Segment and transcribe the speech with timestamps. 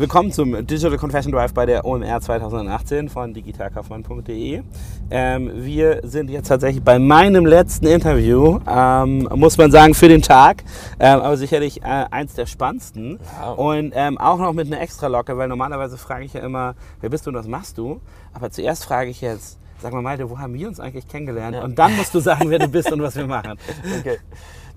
[0.00, 4.62] Willkommen zum Digital Confession Drive bei der OMR 2018 von digitalkaufmann.de.
[5.10, 10.22] Ähm, wir sind jetzt tatsächlich bei meinem letzten Interview, ähm, muss man sagen, für den
[10.22, 10.64] Tag,
[10.98, 13.20] ähm, aber sicherlich äh, eins der spannendsten.
[13.42, 13.58] Wow.
[13.58, 17.26] Und ähm, auch noch mit einer Extra-Locke, weil normalerweise frage ich ja immer, wer bist
[17.26, 18.00] du und was machst du?
[18.32, 21.56] Aber zuerst frage ich jetzt, sag mal Malte, wo haben wir uns eigentlich kennengelernt?
[21.56, 21.62] Ja.
[21.62, 23.58] Und dann musst du sagen, wer du bist und was wir machen.
[23.98, 24.16] Okay.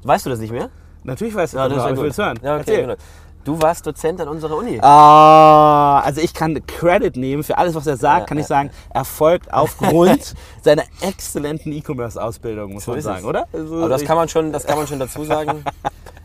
[0.03, 0.69] Weißt du das nicht mehr?
[1.05, 2.39] Natürlich weißt du Ja, das, aber ich will es hören.
[2.43, 2.95] Ja, okay, genau.
[3.43, 4.79] Du warst Dozent an unserer Uni.
[4.81, 8.71] Ah, also ich kann Credit nehmen für alles, was er sagt, Ja, kann ich sagen,
[8.93, 13.25] erfolgt aufgrund seiner exzellenten E-Commerce-Ausbildung, muss So man sagen, es.
[13.25, 13.47] oder?
[13.52, 15.63] Also Aber das ich- kann man schon, das kann man schon dazu sagen.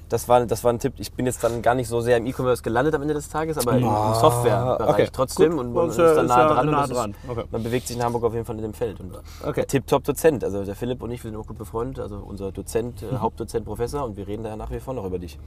[0.08, 0.94] Das war, das war ein Tipp.
[0.98, 3.58] Ich bin jetzt dann gar nicht so sehr im E-Commerce gelandet am Ende des Tages,
[3.58, 5.08] aber im, im Ah, Softwarebereich okay.
[5.12, 5.60] trotzdem Gut.
[5.60, 6.66] und man ist äh, dann ist nah dran.
[6.70, 7.14] nah das ist- dran.
[7.28, 7.44] Okay.
[7.50, 9.00] Man bewegt sich in Hamburg auf jeden Fall in dem Feld.
[9.00, 9.12] Und
[9.44, 9.64] Okay.
[9.66, 10.44] Tip-Top-Dozent.
[10.44, 12.00] Also der Philipp und ich, wir sind auch gut befreundet.
[12.00, 13.16] Also unser Dozent, Mhm.
[13.16, 15.38] äh, Hauptdozent, Professor und wir reden da nach wie vor noch über dich.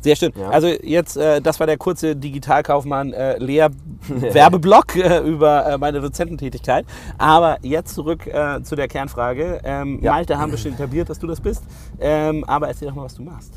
[0.00, 0.32] Sehr schön.
[0.36, 0.50] Ja.
[0.50, 3.70] Also jetzt, äh, das war der kurze Digitalkaufmann äh, Lehr
[4.08, 6.86] Werbeblock äh, über äh, meine Dozententätigkeit.
[7.18, 9.60] Aber jetzt zurück äh, zu der Kernfrage.
[9.64, 10.12] Ähm, Ja.
[10.12, 11.62] Malte haben wir schon etabliert, dass du das bist.
[12.00, 13.52] Ähm, aber erzähl doch mal, was du machst.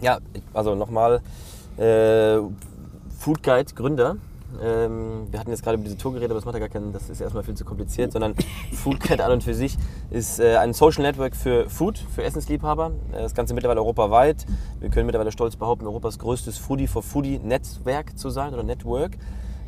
[0.00, 0.18] Ja,
[0.52, 1.20] also nochmal
[1.78, 2.38] äh,
[3.18, 4.16] Food Guide Gründer.
[4.62, 6.92] Ähm, wir hatten jetzt gerade über diese Tour geredet, aber das macht ja gar keinen,
[6.92, 8.34] das ist erstmal viel zu kompliziert, sondern
[8.72, 9.76] Food Guide an und für sich
[10.10, 12.92] ist äh, ein Social Network für Food, für Essensliebhaber.
[13.12, 14.46] Äh, das Ganze mittlerweile europaweit.
[14.80, 19.18] Wir können mittlerweile stolz behaupten, Europas größtes Foodie for Foodie Netzwerk zu sein oder Network.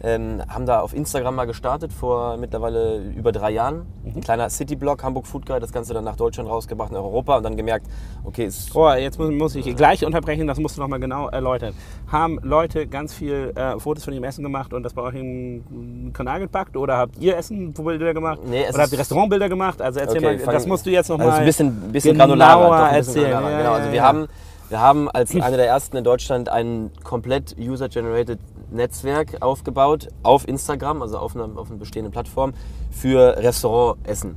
[0.03, 3.87] Ähm, haben da auf Instagram mal gestartet vor mittlerweile über drei Jahren.
[4.05, 7.43] Ein kleiner City-Blog, Hamburg Food Guide, das Ganze dann nach Deutschland rausgebracht, nach Europa und
[7.43, 7.87] dann gemerkt,
[8.23, 11.29] okay, es Oh, jetzt muss, muss ich gleich unterbrechen, das musst du noch mal genau
[11.29, 11.75] erläutern.
[12.07, 15.65] Haben Leute ganz viel äh, Fotos von ihrem Essen gemacht und das bei euch in
[16.05, 16.77] den Kanal gepackt?
[16.77, 18.39] Oder habt ihr Essenbilder gemacht?
[18.47, 19.83] Nee, es Oder habt ihr ist- Restaurantbilder gemacht?
[19.83, 22.85] Also erzähl Okay, mal, das musst du jetzt noch also mal ein bisschen, bisschen granularer.
[22.85, 23.31] ein bisschen erzählen.
[23.33, 23.73] granularer, genau.
[23.73, 24.27] Also wir haben,
[24.69, 28.39] wir haben als einer der ersten in Deutschland ein komplett user-generated
[28.71, 32.53] Netzwerk aufgebaut auf Instagram, also auf einer, auf einer bestehenden Plattform
[32.91, 34.37] für Restaurantessen.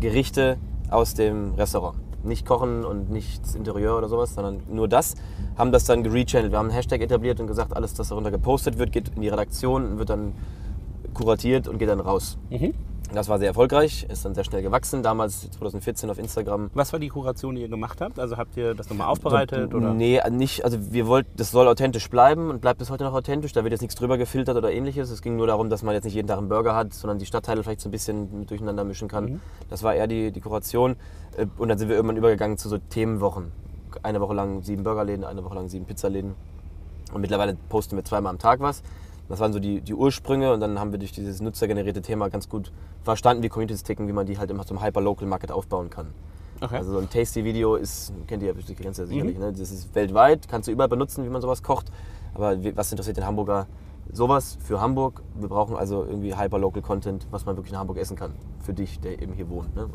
[0.00, 0.58] Gerichte
[0.90, 1.96] aus dem Restaurant.
[2.24, 5.14] Nicht kochen und nicht das Interieur oder sowas, sondern nur das.
[5.56, 6.52] Haben das dann gerechannelt.
[6.52, 9.28] Wir haben einen Hashtag etabliert und gesagt, alles, das darunter gepostet wird, geht in die
[9.28, 10.34] Redaktion und wird dann
[11.14, 12.38] kuratiert und geht dann raus.
[12.50, 12.74] Mhm.
[13.12, 15.02] Das war sehr erfolgreich, ist dann sehr schnell gewachsen.
[15.02, 16.70] Damals 2014 auf Instagram.
[16.74, 18.18] Was war die Kuration, die ihr gemacht habt?
[18.18, 19.72] Also habt ihr das nochmal aufbereitet?
[19.74, 19.94] Oder?
[19.94, 20.64] Nee, nicht.
[20.64, 23.52] Also wir wollten, das soll authentisch bleiben und bleibt bis heute noch authentisch.
[23.52, 25.10] Da wird jetzt nichts drüber gefiltert oder ähnliches.
[25.10, 27.26] Es ging nur darum, dass man jetzt nicht jeden Tag einen Burger hat, sondern die
[27.26, 29.24] Stadtteile vielleicht so ein bisschen durcheinander mischen kann.
[29.24, 29.40] Mhm.
[29.70, 30.96] Das war eher die, die Kuration.
[31.36, 33.52] Äh, Und dann sind wir irgendwann übergegangen zu so Themenwochen.
[34.02, 36.34] Eine Woche lang sieben Burgerläden, eine Woche lang sieben Pizzaläden.
[37.12, 38.82] Und mittlerweile posten wir zweimal am Tag was.
[39.28, 42.48] Das waren so die, die Ursprünge und dann haben wir durch dieses nutzergenerierte Thema ganz
[42.48, 42.72] gut
[43.02, 46.08] verstanden, wie Communities ticken, wie man die halt immer zum Hyper-Local-Market aufbauen kann.
[46.60, 46.76] Okay.
[46.76, 49.52] Also so ein Tasty-Video ist, kennt ihr ja, die kennst du ja sicherlich, ne?
[49.52, 51.92] das ist weltweit, kannst du überall benutzen, wie man sowas kocht.
[52.34, 53.66] Aber was interessiert den Hamburger?
[54.10, 55.22] Sowas für Hamburg.
[55.38, 58.32] Wir brauchen also irgendwie Hyper-Local-Content, was man wirklich in Hamburg essen kann.
[58.60, 59.76] Für dich, der eben hier wohnt.
[59.76, 59.88] Ne?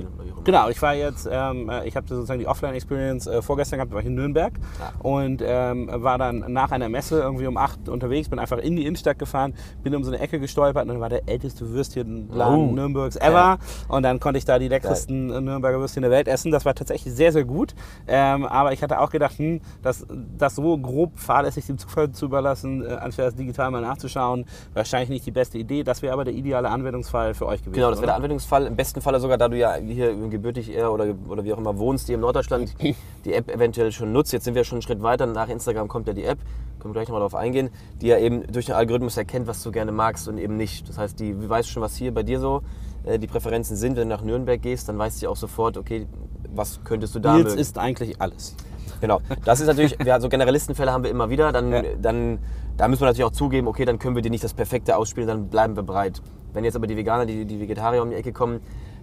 [0.00, 0.42] Immer.
[0.44, 4.00] Genau, ich war jetzt, ähm, äh, ich habe sozusagen die Offline-Experience äh, vorgestern gehabt, war
[4.00, 4.92] ich in Nürnberg Ja.
[5.02, 8.84] und ähm, war dann nach einer Messe irgendwie um 8 unterwegs, bin einfach in die
[8.86, 12.72] Innenstadt gefahren, bin um so eine Ecke gestolpert und dann war der älteste Würstchenladen Oh.
[12.72, 13.58] Nürnbergs ever
[13.88, 16.50] und dann konnte ich da die leckersten äh, Nürnberger Würstchen der Welt essen.
[16.52, 17.74] Das war tatsächlich sehr, sehr gut,
[18.06, 20.06] ähm, aber ich hatte auch gedacht, hm, das,
[20.38, 25.08] das so grob fahrlässig dem Zufall zu überlassen, äh, anstatt das digital mal nachzuschauen, wahrscheinlich
[25.10, 25.82] nicht die beste Idee.
[25.82, 27.74] Das wäre aber der ideale Anwendungsfall für euch gewesen.
[27.74, 28.16] Genau, das wäre der?
[28.16, 28.66] Anwendungsfall.
[28.66, 31.78] Im besten Falle sogar, da du ja hier gebürtig eher oder, oder wie auch immer
[31.78, 32.74] wohnst, hier im Norddeutschland,
[33.24, 34.32] die App eventuell schon nutzt.
[34.32, 35.26] Jetzt sind wir schon einen Schritt weiter.
[35.26, 36.38] Nach Instagram kommt ja die App,
[36.80, 37.70] können wir gleich nochmal darauf eingehen,
[38.00, 40.88] die ja eben durch den Algorithmus erkennt, was du gerne magst und eben nicht.
[40.88, 42.62] Das heißt, die weiß schon, was hier bei dir so
[43.04, 43.96] äh, die Präferenzen sind.
[43.96, 46.06] Wenn du nach Nürnberg gehst, dann weiß sie auch sofort, okay,
[46.54, 47.58] was könntest du da Nils mögen.
[47.60, 48.56] ist eigentlich alles.
[49.00, 49.20] Genau.
[49.44, 51.50] Das ist natürlich, wir, so Generalistenfälle haben wir immer wieder.
[51.52, 51.82] Dann, Ja.
[52.00, 52.38] dann,
[52.76, 55.28] da müssen wir natürlich auch zugeben, okay, dann können wir dir nicht das Perfekte ausspielen,
[55.28, 56.22] dann bleiben wir bereit.
[56.52, 58.60] Wenn jetzt aber die Veganer, die, die Vegetarier um die Ecke kommen,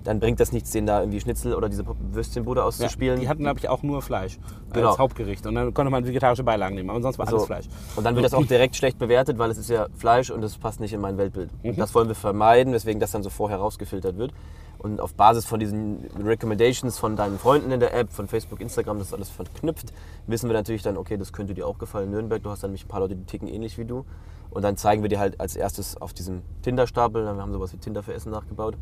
[0.10, 3.20] dann bringt das nichts, denen da irgendwie Schnitzel oder diese Würstchenbude auszuspielen.
[3.20, 4.40] die hatten, glaube ich, auch nur Fleisch
[4.74, 4.90] Genau.
[4.90, 5.46] als Hauptgericht.
[5.46, 7.46] Und dann konnte man vegetarische Beilagen nehmen, aber sonst war alles So.
[7.46, 7.66] Fleisch.
[7.96, 10.58] Und dann wird das auch direkt schlecht bewertet, weil es ist ja Fleisch und das
[10.58, 11.52] passt nicht in mein Weltbild.
[11.64, 11.76] Mhm.
[11.76, 14.34] Das wollen wir vermeiden, weswegen das dann so vorher rausgefiltert wird.
[14.80, 18.98] Und auf Basis von diesen Recommendations von deinen Freunden in der App, von Facebook, Instagram,
[18.98, 19.94] das ist alles verknüpft,
[20.26, 22.42] wissen wir natürlich dann, okay, das könnte dir auch gefallen, Nürnberg.
[22.42, 24.06] Du hast dann nämlich ein paar Leute, die ticken ähnlich wie du.
[24.50, 27.78] Und dann zeigen wir dir halt als erstes auf diesem Tinder-Stapel, wir haben sowas wie
[27.78, 28.76] Tinder für Essen nachgebaut,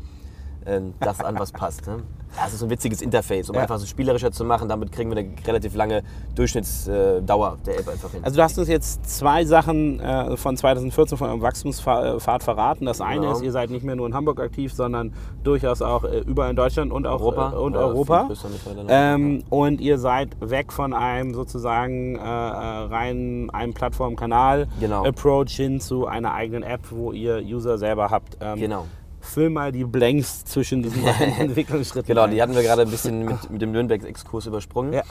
[0.68, 1.86] ähm, das an, was passt.
[1.86, 1.98] Ne?
[2.36, 3.62] Das ist ein witziges Interface, um Ja.
[3.62, 4.68] einfach so spielerischer zu machen.
[4.68, 6.02] Damit kriegen wir eine relativ lange
[6.34, 8.20] Durchschnittsdauer der App einfach hin.
[8.22, 12.84] Also du hast uns jetzt zwei Sachen äh, von 2014 von eurem Wachstumspfad verraten.
[12.86, 13.32] Das eine Genau.
[13.32, 15.12] ist, ihr seid nicht mehr nur in Hamburg aktiv, sondern
[15.42, 17.52] durchaus auch äh, überall in Deutschland und auch Europa.
[17.52, 18.22] Äh, und Ja, Europa.
[18.24, 18.84] noch.
[18.88, 25.04] Ähm, und ihr seid weg von einem sozusagen äh, äh, rein einem Plattformkanal Genau.
[25.04, 28.36] Approach hin zu einer eigenen App, wo ihr User selber habt.
[28.40, 28.84] Ähm, Genau.
[29.28, 32.06] Füll mal die Blanks zwischen diesen beiden Entwicklungsschritten.
[32.08, 34.94] Genau, die hatten wir gerade ein bisschen mit, mit dem Nürnberg-Exkurs übersprungen.
[34.94, 35.02] Ja.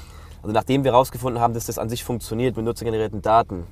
[0.41, 3.65] Also nachdem wir herausgefunden haben, dass das an sich funktioniert mit nutzergenerierten Daten,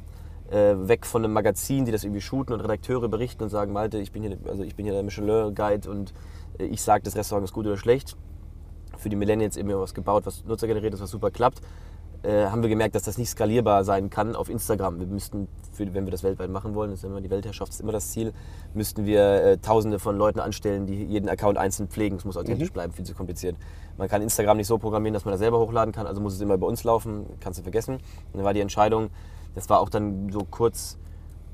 [0.52, 3.98] äh, weg von einem Magazin, die das irgendwie shooten und Redakteure berichten und sagen, Malte,
[3.98, 6.14] ich bin hier, also ich bin hier der Michelin-Guide und
[6.60, 8.16] äh, ich sage, das Restaurant ist gut oder schlecht.
[8.98, 11.60] Für die Millennials eben was gebaut, was nutzergeneriert ist, was super klappt.
[12.26, 15.00] Äh, haben wir gemerkt, dass das nicht skalierbar sein kann auf Instagram.
[15.00, 17.82] Wir müssten, für, wenn wir das weltweit machen wollen, das ist immer die Weltherrschaft, ist
[17.82, 18.34] immer das Ziel,
[18.74, 22.16] müssten wir äh, tausende von Leuten anstellen, die jeden Account einzeln pflegen.
[22.18, 23.58] Es muss authentisch bleiben, viel zu kompliziert.
[23.98, 26.42] Man kann Instagram nicht so programmieren, dass man das selber hochladen kann, also muss es
[26.42, 27.96] immer bei uns laufen, kannst du vergessen.
[27.96, 28.02] Und
[28.34, 29.10] dann war die Entscheidung,
[29.54, 30.98] das war auch dann so kurz,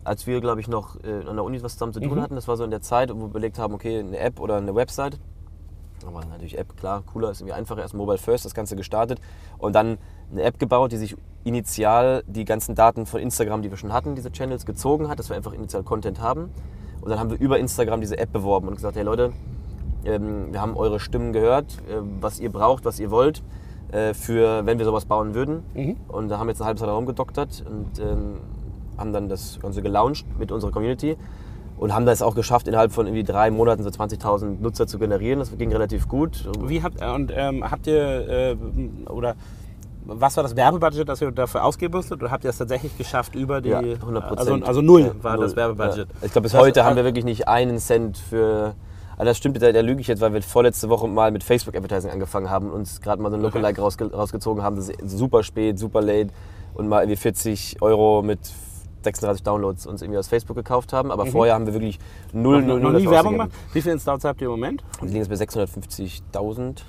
[0.05, 2.47] als wir, glaube ich, noch äh, an der Uni was zusammen zu tun hatten, das
[2.47, 5.19] war so in der Zeit, wo wir überlegt haben, okay, eine App oder eine Website.
[6.05, 7.81] Aber natürlich App, klar, cooler, ist irgendwie einfacher.
[7.81, 9.19] Erst Mobile First das Ganze gestartet
[9.57, 9.97] und dann
[10.31, 14.15] eine App gebaut, die sich initial die ganzen Daten von Instagram, die wir schon hatten,
[14.15, 16.49] diese Channels, gezogen hat, dass wir einfach initial Content haben.
[17.01, 19.33] Und dann haben wir über Instagram diese App beworben und gesagt, hey Leute,
[20.05, 23.43] ähm, wir haben eure Stimmen gehört, äh, was ihr braucht, was ihr wollt,
[23.91, 25.63] äh, für wenn wir sowas bauen würden.
[26.07, 28.37] Und da haben wir jetzt ein halbes Jahr da rumgedoktert und ähm,
[28.97, 31.17] haben dann das Ganze gelauncht mit unserer Community
[31.81, 35.39] und haben das auch geschafft, innerhalb von irgendwie drei Monaten so 20.000 Nutzer zu generieren.
[35.39, 36.47] Das ging relativ gut.
[36.61, 38.55] Wie habt, und, ähm, habt ihr, äh,
[39.09, 39.33] oder
[40.05, 42.21] was war das Werbebudget, das ihr dafür ausgeben musstet?
[42.21, 43.69] Oder habt ihr es tatsächlich geschafft über die.
[43.69, 45.45] Ja, 100 Also, also null Ja, war null.
[45.45, 46.07] das Werbebudget.
[46.07, 46.15] Ja.
[46.25, 48.75] Ich glaube, bis Das- heute haben äh, wir wirklich nicht einen Cent für.
[49.17, 51.75] Also das stimmt, da, da lüge ich jetzt, weil wir vorletzte Woche mal mit Facebook
[51.75, 53.57] Advertising angefangen haben und uns gerade mal so ein Okay.
[53.57, 54.75] Lookalike rausge rausgezogen haben.
[54.75, 56.29] Das ist super spät, super late
[56.75, 58.39] und mal irgendwie 40 Euro mit
[59.03, 61.11] 36 Downloads uns irgendwie aus Facebook gekauft haben.
[61.11, 61.99] Aber vorher haben wir wirklich
[62.33, 63.51] null, Noch, null, noch null nie Werbung gemacht?
[63.73, 64.83] Wie viele Installs habt ihr im Moment?
[64.99, 66.83] Wir liegen jetzt bei 650.000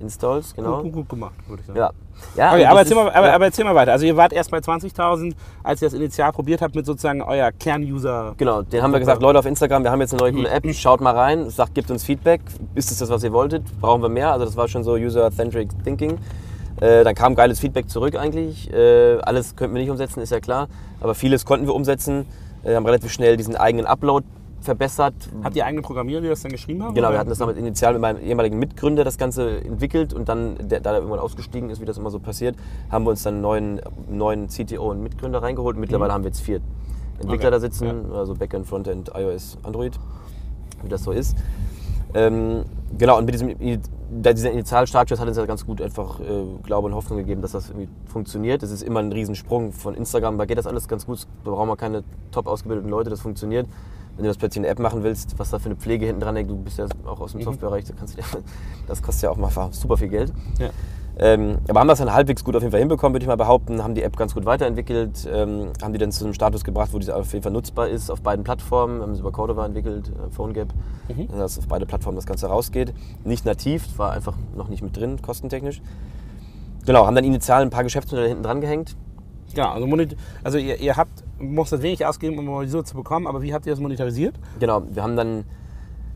[0.00, 0.82] Installs, genau.
[0.82, 1.78] Gut, gut gemacht, würde ich sagen.
[1.78, 1.90] Ja.
[2.36, 3.34] ja Okay, und aber erzähl, mal, aber, ja.
[3.34, 3.92] aber erzähl mal weiter.
[3.92, 5.34] Also ihr wart erst bei 20.000,
[5.64, 8.34] als ihr das initial probiert habt mit sozusagen euer Kern-User.
[8.36, 10.64] Genau, den haben wir gesagt, Leute auf Instagram, wir haben jetzt eine neue coole App,
[10.74, 12.40] schaut mal rein, sagt, gebt uns Feedback,
[12.76, 15.70] ist es das, was ihr wolltet, brauchen wir mehr, also das war schon so User-Centric
[15.82, 16.18] Thinking.
[16.80, 20.40] Äh, dann kam geiles Feedback zurück eigentlich, äh, alles könnten wir nicht umsetzen, ist ja
[20.40, 20.68] klar,
[21.00, 22.26] aber vieles konnten wir umsetzen,
[22.62, 24.24] äh, haben relativ schnell diesen eigenen Upload
[24.60, 25.14] verbessert.
[25.42, 26.94] Habt ihr eigene Programmierer, die das dann geschrieben haben?
[26.94, 27.14] Genau, oder?
[27.14, 30.80] wir hatten das damals initial mit meinem ehemaligen Mitgründer das Ganze entwickelt und dann, der,
[30.80, 32.56] da er irgendwann ausgestiegen ist, wie das immer so passiert,
[32.90, 35.76] haben wir uns dann einen neuen, neuen CTO und Mitgründer reingeholt.
[35.76, 36.60] Und mittlerweile haben wir jetzt vier
[37.20, 37.32] Entwickler Mhm.
[37.32, 39.98] Okay, da sitzen, also Backend, Frontend, iOS, Android,
[40.82, 41.36] wie das so ist.
[42.14, 42.64] Ähm,
[42.96, 43.54] genau, und mit diesem
[44.10, 46.24] dieser Initialstartschuss hat uns ja ganz gut einfach äh,
[46.62, 48.62] Glaube und Hoffnung gegeben, dass das irgendwie funktioniert.
[48.62, 51.68] Es ist immer ein Riesensprung von Instagram, da geht das alles ganz gut, da brauchen
[51.68, 53.68] wir keine top ausgebildeten Leute, das funktioniert.
[54.16, 56.34] Wenn du das plötzlich eine App machen willst, was da für eine Pflege hinten dran
[56.34, 58.24] hängt, du bist ja auch aus dem Softwarebereich, du dir,
[58.86, 60.32] das kostet ja auch mal super viel Geld.
[60.58, 60.70] Ja.
[61.20, 63.82] Ähm, aber haben das dann halbwegs gut auf jeden Fall hinbekommen, würde ich mal behaupten.
[63.82, 66.98] Haben die App ganz gut weiterentwickelt, ähm, haben die dann zu einem Status gebracht, wo
[66.98, 69.02] die auf jeden Fall nutzbar ist auf beiden Plattformen.
[69.02, 70.68] Haben sie über Cordova entwickelt, äh, PhoneGap,
[71.36, 72.94] dass auf beide Plattformen das Ganze rausgeht.
[73.24, 75.82] Nicht nativ, war einfach noch nicht mit drin, kostentechnisch.
[76.86, 78.96] Genau, haben dann initial ein paar Geschäftsmodelle hinten dran gehängt.
[79.54, 79.86] Genau, also,
[80.44, 83.72] also ihr, ihr habt, musstet wenig ausgeben, um Monetisierung zu bekommen, aber wie habt ihr
[83.72, 84.34] das monetarisiert?
[84.60, 85.44] Genau, wir haben dann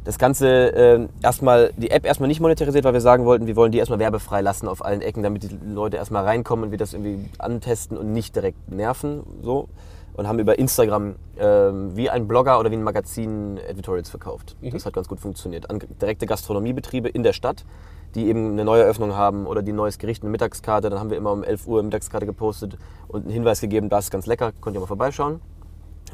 [0.05, 3.71] das Ganze äh, erstmal, die App erstmal nicht monetarisiert, weil wir sagen wollten, wir wollen
[3.71, 6.93] die erstmal werbefrei lassen auf allen Ecken, damit die Leute erstmal reinkommen und wir das
[6.93, 9.23] irgendwie antesten und nicht direkt nerven.
[9.43, 9.69] So.
[10.15, 14.57] Und haben über Instagram ähm, wie ein Blogger oder wie ein Magazin Editorials verkauft.
[14.61, 15.71] Das hat ganz gut funktioniert.
[15.71, 17.65] An direkte Gastronomiebetriebe in der Stadt,
[18.15, 20.91] die eben eine neue Eröffnung haben oder die ein neues Gericht, eine Mittagskarte.
[20.91, 22.77] Dann haben wir immer um 11 Uhr eine Mittagskarte gepostet
[23.09, 25.41] und einen Hinweis gegeben, das ist ganz lecker, könnt ihr mal vorbeischauen.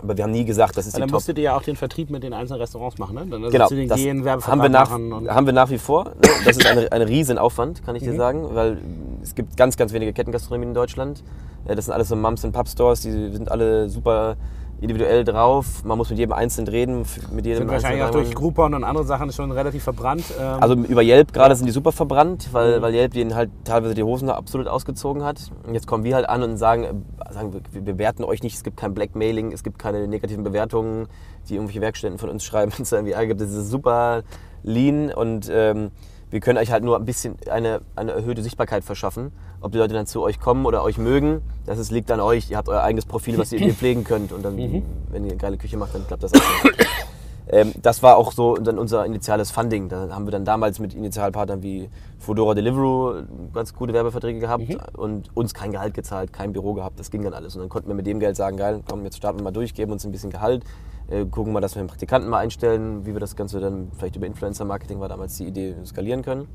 [0.03, 1.75] Aber wir haben nie gesagt, das ist die dann Top musstet ihr ja auch den
[1.77, 3.27] Vertrieb mit den einzelnen Restaurants machen, ne?
[3.27, 6.05] Dann also Genau, den das gehen, haben wir, nach, haben wir nach wie vor.
[6.05, 6.13] Ne?
[6.45, 8.11] Das ist eine, ein Riesenaufwand, kann ich Mhm.
[8.13, 8.79] dir sagen, weil
[9.23, 11.25] es gibt ganz, ganz wenige Kettengastronomien in Deutschland.
[11.67, 14.37] Das sind alles so Mums und Pub Stores, die sind alle super
[14.81, 15.85] individuell drauf.
[15.85, 19.05] Man muss mit jedem einzeln reden, mit jedem sind wahrscheinlich auch durch Groupon und andere
[19.05, 20.25] Sachen schon relativ verbrannt.
[20.39, 22.83] Ähm, also über Yelp gerade sind die super verbrannt, weil, Mhm.
[22.83, 25.51] weil Yelp denen halt teilweise die Hosen absolut ausgezogen hat.
[25.67, 28.63] Und jetzt kommen wir halt an und sagen, äh, sagen wir, bewerten euch nicht, es
[28.63, 31.09] gibt kein Blackmailing, es gibt keine negativen Bewertungen,
[31.49, 33.41] die irgendwelche Werkstätten von uns schreiben, wenn es irgendwie Ärger gibt.
[33.41, 34.23] Das ist super
[34.63, 35.91] lean und ähm,
[36.31, 39.33] wir können euch halt nur ein bisschen eine, eine erhöhte Sichtbarkeit verschaffen.
[39.61, 42.51] Ob die Leute dann zu euch kommen oder euch mögen, das ist, liegt an euch.
[42.51, 44.33] Ihr habt euer eigenes Profil, was ihr, ihr pflegen könnt.
[44.33, 46.39] Und dann, wenn ihr eine geile Küche macht, dann klappt das auch.
[47.51, 49.89] Ähm, das war auch so dann unser initiales Funding.
[49.89, 51.89] Da haben wir dann damals mit Initialpartnern wie
[52.19, 53.23] Fodora Deliveroo
[53.55, 54.77] ganz gute Werbeverträge gehabt Mhm.
[54.97, 57.01] und uns kein Gehalt gezahlt, kein Büro gehabt.
[57.01, 57.55] Das ging dann alles.
[57.57, 59.73] Und dann konnten wir mit dem Geld sagen, geil, komm, jetzt starten wir mal durch,
[59.75, 60.65] geben uns ein bisschen Gehalt,
[61.09, 64.17] äh, gucken mal, dass wir einen Praktikanten mal einstellen, wie wir das Ganze dann vielleicht
[64.17, 66.49] über Influencer-Marketing war damals die Idee, skalieren können.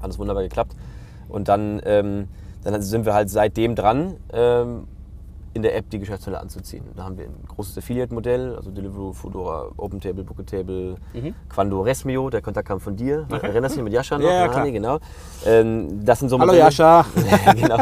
[0.00, 0.76] Alles wunderbar geklappt.
[1.28, 2.28] Und dann, ähm,
[2.62, 4.84] dann sind wir halt seitdem dran, ähm,
[5.52, 6.84] in der App die Geschäftsmodelle anzuziehen.
[6.94, 10.94] Da haben wir ein großes Affiliate-Modell, also Deliveroo, Foodora, OpenTable, Booketable,
[11.48, 13.26] Quando, Resmio, der Kontakt kam von dir.
[13.30, 14.24] Erinnerst du dich mit Jascha noch?
[14.26, 14.30] Mhm.
[14.30, 14.70] Ja, klar.
[14.70, 14.98] Genau.
[15.46, 17.04] Ähm, das sind so Hallo Modelle- Jascha.
[17.54, 17.78] genau.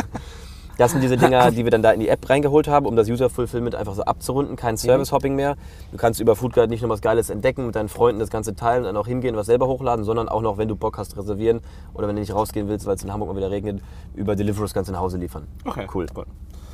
[0.78, 3.08] Das sind diese Dinger, die wir dann da in die App reingeholt haben, um das
[3.08, 4.54] User Fulfillment einfach so abzurunden.
[4.54, 5.56] Kein Service-Hopping mehr.
[5.90, 8.82] Du kannst über Foodguide nicht nur was Geiles entdecken, mit deinen Freunden das Ganze teilen
[8.82, 11.62] und dann auch hingehen, was selber hochladen, sondern auch noch, wenn du Bock hast, reservieren
[11.94, 13.82] oder wenn du nicht rausgehen willst, weil es in Hamburg mal wieder regnet,
[14.14, 15.48] über Deliveroo das Ganze nach Hause liefern.
[15.64, 16.06] Okay, Cool.
[16.14, 16.26] gut.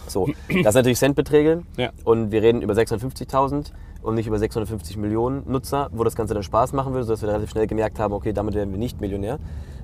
[0.06, 1.90] So, das sind natürlich Centbeträge Ja.
[2.04, 6.42] und wir reden über 650.000 und nicht über 650 Millionen Nutzer, wo das Ganze dann
[6.42, 9.38] Spaß machen würde, sodass wir relativ schnell gemerkt haben, okay, damit werden wir nicht Millionär.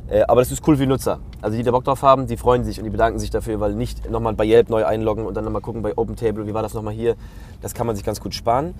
[0.08, 1.20] Äh, Aber das ist cool für die Nutzer.
[1.40, 3.60] Also die, die da Bock drauf haben, die freuen sich und die bedanken sich dafür,
[3.60, 6.62] weil nicht nochmal bei Yelp neu einloggen und dann nochmal gucken bei OpenTable, wie war
[6.62, 7.14] das nochmal hier.
[7.62, 8.74] Das kann man sich ganz gut sparen.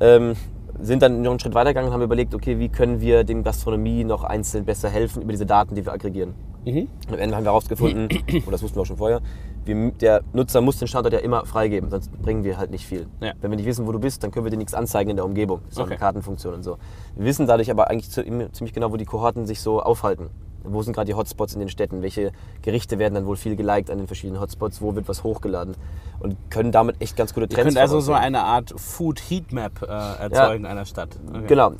[0.00, 0.34] Ähm,
[0.80, 4.04] sind dann noch einen Schritt weitergegangen und haben überlegt, okay, wie können wir dem Gastronomie
[4.04, 6.34] noch einzeln besser helfen über diese Daten, die wir aggregieren.
[6.64, 6.88] Mhm.
[7.08, 9.20] Und am Ende haben wir herausgefunden, und das wussten wir auch schon vorher,
[9.64, 13.06] wir, der Nutzer muss den Standort ja immer freigeben, sonst bringen wir halt nicht viel.
[13.20, 13.32] Ja.
[13.40, 15.24] Wenn wir nicht wissen, wo du bist, dann können wir dir nichts anzeigen in der
[15.24, 15.60] Umgebung.
[15.64, 15.92] Das ist auch Okay.
[15.92, 16.78] eine Kartenfunktion und so.
[17.16, 20.30] Wir wissen dadurch aber eigentlich ziemlich genau, wo die Kohorten sich so aufhalten.
[20.64, 22.02] Wo sind gerade die Hotspots in den Städten?
[22.02, 22.30] Welche
[22.62, 24.80] Gerichte werden dann wohl viel geliked an den verschiedenen Hotspots?
[24.80, 25.74] Wo wird was hochgeladen?
[26.20, 29.82] Und können damit echt ganz gute Ihr Trends könnt also so eine Art Food Heatmap
[29.82, 31.18] äh, erzeugen einer Stadt.
[31.28, 31.46] Okay.
[31.48, 31.72] Genau.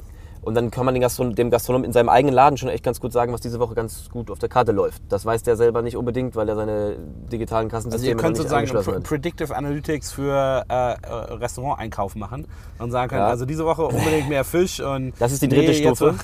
[0.43, 3.01] Und dann kann man den Gastron dem Gastronom in seinem eigenen Laden schon echt ganz
[3.01, 5.01] gut sagen, was diese Woche ganz gut auf der Karte läuft.
[5.09, 6.97] Das weiß der selber nicht unbedingt, weil er seine
[7.31, 9.01] digitalen Also Kassensysteme ihr könnt nicht sozusagen Pr.
[9.09, 13.29] Predictive Analytics für äh, äh, Restauranteinkauf machen und sagen können, Ja.
[13.29, 16.15] also diese Woche unbedingt mehr Fisch und Das ist die dritte jetzt Stufe.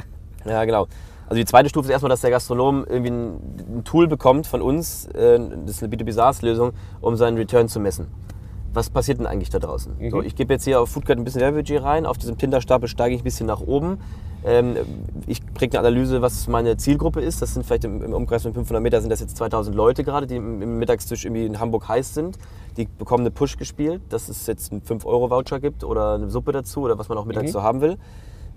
[0.44, 0.86] Ja, genau.
[1.26, 4.62] Also die zweite Stufe ist erstmal, dass der Gastronom irgendwie ein, ein Tool bekommt von
[4.62, 8.06] uns, äh, das ist eine B2B SaaS-Lösung, um seinen Return zu messen.
[8.72, 9.96] Was passiert denn eigentlich da draußen?
[10.10, 13.14] So, ich gebe jetzt hier auf Foodguide ein bisschen Werbebudget rein, auf diesem Tinder-Stapel steige
[13.14, 13.98] ich ein bisschen nach oben.
[14.44, 14.76] Ähm,
[15.26, 17.42] ich kriege eine Analyse, was meine Zielgruppe ist.
[17.42, 20.26] Das sind vielleicht im, im Umkreis von 500 Meter sind das jetzt 2000 Leute gerade,
[20.26, 22.38] die im, im Mittagstisch irgendwie in Hamburg heiß sind.
[22.76, 26.82] Die bekommen eine Push gespielt, dass es jetzt einen 5-Euro-Voucher gibt oder eine Suppe dazu
[26.82, 27.98] oder was man auch mittags so haben will.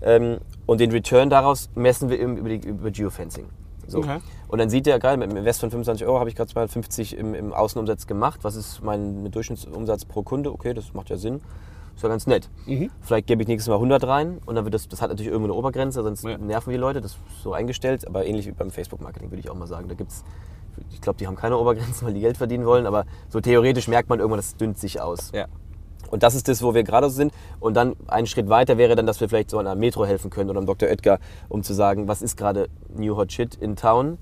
[0.02, 3.46] Ähm, und den Return daraus messen wir eben über, die, über Geofencing.
[3.86, 3.98] So.
[3.98, 4.18] Okay.
[4.48, 7.16] Und dann sieht er, geil, mit einem Invest von 25 Euro habe ich gerade 250
[7.16, 8.40] im, im Außenumsatz gemacht.
[8.42, 10.52] Was ist mein Durchschnittsumsatz pro Kunde?
[10.52, 11.40] Okay, das macht ja Sinn.
[11.94, 12.48] Ist ja ganz nett.
[13.02, 15.52] Vielleicht gebe ich nächstes Mal 100 rein und dann wird das, das hat natürlich irgendwo
[15.52, 16.38] eine Obergrenze, sonst Ja.
[16.38, 17.00] nerven die Leute.
[17.00, 19.88] Das ist so eingestellt, aber ähnlich wie beim Facebook-Marketing würde ich auch mal sagen.
[19.88, 20.24] Da gibt's,
[20.90, 24.08] ich glaube, die haben keine Obergrenzen, weil die Geld verdienen wollen, aber so theoretisch merkt
[24.08, 25.32] man irgendwann, das dünnt sich aus.
[25.34, 25.46] Ja.
[26.12, 27.32] Und das ist das, wo wir gerade sind.
[27.58, 30.50] Und dann ein Schritt weiter wäre dann, dass wir vielleicht so einer Metro helfen können
[30.50, 30.88] oder einem Dr.
[30.88, 34.18] Oetker, um zu sagen, was ist gerade New Hot Shit in Town,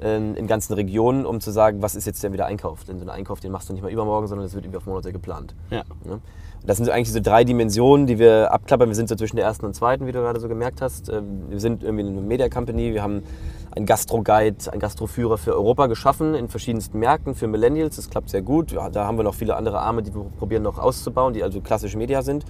[0.00, 2.84] ähm, in ganzen Regionen, um zu sagen, was ist jetzt denn wieder Einkauf.
[2.84, 4.86] Denn so einen Einkauf, den machst du nicht mal übermorgen, sondern das wird irgendwie auf
[4.86, 5.54] Monate geplant.
[5.70, 5.82] Ja.
[6.04, 6.12] Ne?
[6.12, 8.88] Und Das sind so eigentlich diese drei Dimensionen, die wir abklappern.
[8.88, 11.08] Wir sind so zwischen der ersten und zweiten, wie du gerade so gemerkt hast.
[11.08, 12.94] Ähm, Wir sind irgendwie eine Media Company.
[12.94, 13.24] Wir haben
[13.74, 17.96] einen Gastro-Guide, einen Gastroführer für Europa geschaffen in verschiedensten Märkten für Millennials.
[17.96, 18.72] Das klappt sehr gut.
[18.72, 21.60] Ja, Da haben wir noch viele andere Arme, die wir probieren noch auszubauen, die also
[21.60, 22.44] klassische Media sind,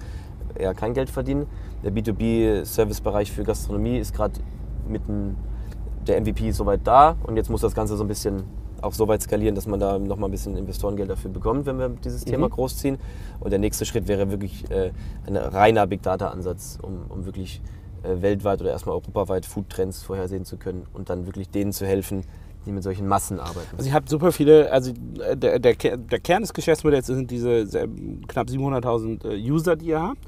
[0.55, 1.47] eher kein Geld verdienen.
[1.83, 4.33] Der B2B-Servicebereich für Gastronomie ist gerade
[4.87, 5.37] mitten,
[6.05, 8.43] der MVP ist soweit da und jetzt muss das Ganze so ein bisschen
[8.81, 11.87] auch so weit skalieren, dass man da nochmal ein bisschen Investorengeld dafür bekommt, wenn wir
[11.87, 12.97] dieses Thema großziehen.
[13.39, 14.91] Und der nächste Schritt wäre wirklich äh,
[15.25, 17.61] ein reiner Big Data-Ansatz, um, um wirklich
[18.03, 22.23] weltweit oder erstmal europaweit Foodtrends vorhersehen zu können und dann wirklich denen zu helfen,
[22.65, 23.75] die mit solchen Massen arbeiten.
[23.77, 27.65] Also ihr habt super viele, also äh, der, der, der Kern des Geschäftsmodells sind diese
[27.67, 27.87] sehr-
[28.27, 30.19] knapp 700.000 äh, User, die ihr habt.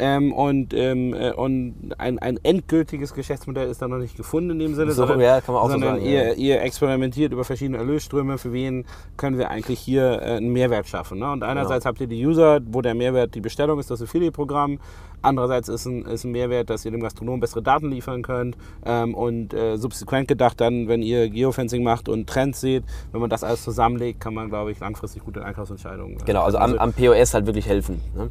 [0.00, 4.58] Ähm, und ähm, äh, und ein, ein endgültiges Geschäftsmodell ist da noch nicht gefunden in
[4.58, 6.32] dem Sinne, So, ja, kann man auch so sondern sagen, ihr, ja.
[6.32, 8.86] ihr experimentiert über verschiedene Erlösströme, für wen
[9.18, 11.18] können wir eigentlich hier äh, einen Mehrwert schaffen.
[11.18, 11.30] Ne?
[11.30, 14.78] Und einerseits habt ihr die User, wo der Mehrwert die Bestellung ist, das Affiliate-Programm.
[15.20, 18.56] Andererseits ist ein, ist ein Mehrwert, dass ihr dem Gastronomen bessere Daten liefern könnt.
[18.86, 23.28] Ähm, und äh, subsequent gedacht dann, wenn ihr Geofencing macht und Trends seht, wenn man
[23.28, 26.80] das alles zusammenlegt, kann man, glaube ich, langfristig gute Einkaufsentscheidungen äh, Genau, also am, treffen.
[26.80, 28.00] am POS halt wirklich helfen.
[28.16, 28.30] Ne?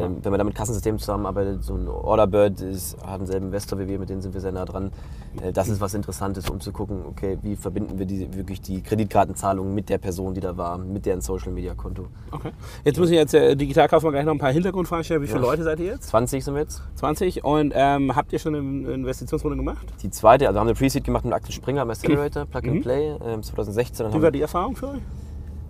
[0.00, 3.86] Ähm, wenn man da mit Kassensystemen zusammenarbeitet, so ein Orderbird ist, hat denselben Investor wie
[3.88, 4.90] wir, mit denen sind wir sehr nah dran.
[5.42, 8.82] Äh, das ist was Interessantes, um zu gucken, okay, wie verbinden wir die, wirklich die
[8.82, 12.06] Kreditkartenzahlung mit der Person, die da war, mit deren Social-Media-Konto.
[12.30, 12.50] Okay.
[12.84, 15.22] Jetzt muss ich jetzt äh, Digitalkaufmann gleich noch ein paar Hintergrundfragen stellen.
[15.22, 15.46] Wie viele Ja.
[15.46, 16.08] Leute seid ihr jetzt?
[16.08, 16.82] 20 sind wir jetzt.
[16.96, 17.44] 20.
[17.44, 19.86] Und ähm, habt ihr schon eine Investitionsrunde gemacht?
[20.02, 23.16] Die zweite, also haben wir Pre-Seed gemacht mit Axel Springer am Accelerator, Plug and Play,
[23.24, 24.06] ähm, 2016.
[24.06, 25.00] Dann Wie war die Erfahrung für euch?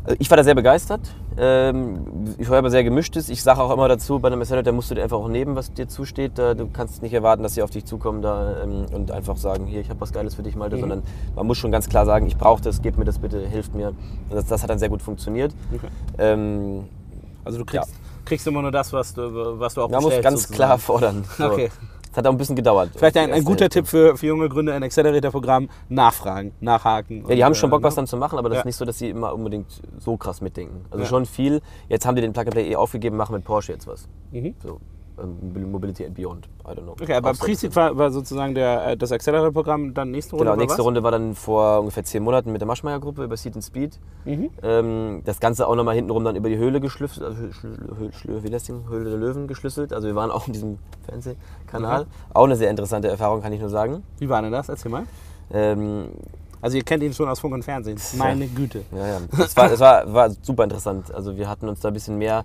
[0.04, 1.00] Also ich war da sehr begeistert.
[1.38, 3.28] Ähm, ich höre aber sehr gemischtes.
[3.30, 5.72] Ich sage auch immer dazu, bei einem Accelerator musst du dir einfach auch nehmen, was
[5.72, 6.32] dir zusteht.
[6.36, 9.66] Da, du kannst nicht erwarten, dass sie auf dich zukommen da, ähm, und einfach sagen,
[9.66, 10.80] hier, ich habe was Geiles für dich, Malte, Mhm.
[10.80, 11.02] sondern
[11.34, 13.92] man muss schon ganz klar sagen, ich brauche das, gib mir das bitte, hilft mir.
[14.30, 15.54] Das, das hat dann sehr gut funktioniert.
[15.74, 15.88] Okay.
[16.18, 16.84] Ähm,
[17.44, 17.90] Also du kriegst,
[18.26, 20.56] kriegst immer nur das, was du, was du auch man muss bestellst, ganz sozusagen.
[20.56, 21.24] klar fordern.
[21.38, 21.46] So.
[21.46, 21.70] Okay.
[22.14, 22.90] Das hat auch ein bisschen gedauert.
[22.96, 23.68] Vielleicht ein, ein guter.
[23.68, 27.24] Tipp für, für junge Gründer, ein Accelerator-Programm, nachfragen, nachhaken.
[27.28, 28.60] Ja, die haben schon Bock, äh, was dann zu machen, aber das Ja.
[28.60, 29.66] ist nicht so, dass sie immer unbedingt
[29.98, 30.84] so krass mitdenken.
[30.90, 31.08] Also Ja.
[31.08, 31.60] schon viel.
[31.88, 34.06] Jetzt haben die den Plug and Play eh aufgegeben, machen mit Porsche jetzt was.
[34.30, 34.54] Mhm.
[34.62, 34.78] So,
[35.16, 36.46] Mobility and Beyond.
[36.66, 36.92] I don't know.
[36.92, 40.78] Okay, aber Pre-Seed war, war sozusagen der, äh, das Accelerator-Programm, dann nächste Runde Genau, nächste
[40.78, 40.84] was?
[40.86, 43.98] Runde war dann vor ungefähr zehn Monaten mit der Maschmeyer-Gruppe über Seed and Speed.
[44.24, 44.50] Mhm.
[44.62, 48.12] Ähm, das Ganze auch nochmal hintenrum dann über die Höhle geschlüsselt, also Hö- Schlü- Hö-
[48.12, 48.88] Schlü- wie das Ding?
[48.88, 49.92] Höhle der Löwen geschlüsselt.
[49.92, 52.06] Also wir waren auch in diesem Fernsehkanal.
[52.32, 54.02] Auch eine sehr interessante Erfahrung, kann ich nur sagen.
[54.18, 54.68] Wie war denn das?
[54.68, 55.04] Erzähl mal.
[55.52, 56.08] Ähm,
[56.60, 57.98] Also ihr kennt ihn schon aus Funk und Fernsehen.
[58.16, 58.84] Meine Güte.
[58.90, 59.18] Ja, ja.
[59.38, 61.12] Es war, es war, war super interessant.
[61.14, 62.44] Also wir hatten uns da ein bisschen mehr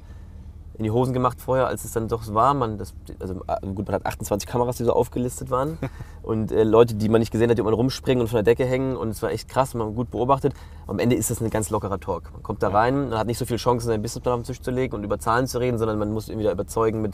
[0.79, 2.53] in die Hosen gemacht vorher, als es dann doch so war.
[2.53, 5.77] Man, das, also äh, gut, man hat 28 Kameras, die so aufgelistet waren.
[6.24, 8.65] Und äh, Leute, die man nicht gesehen hat, die immer rumspringen und von der Decke
[8.65, 8.95] hängen.
[8.95, 10.53] Und es war echt krass, man hat gut beobachtet.
[10.88, 12.31] Am Ende ist das ein ganz lockerer Talk.
[12.33, 14.62] Man kommt da rein, man hat nicht so viel Chancen, seinen Businessplan auf den Tisch
[14.62, 17.13] zu legen und über Zahlen zu reden, sondern man muss irgendwie da überzeugen mit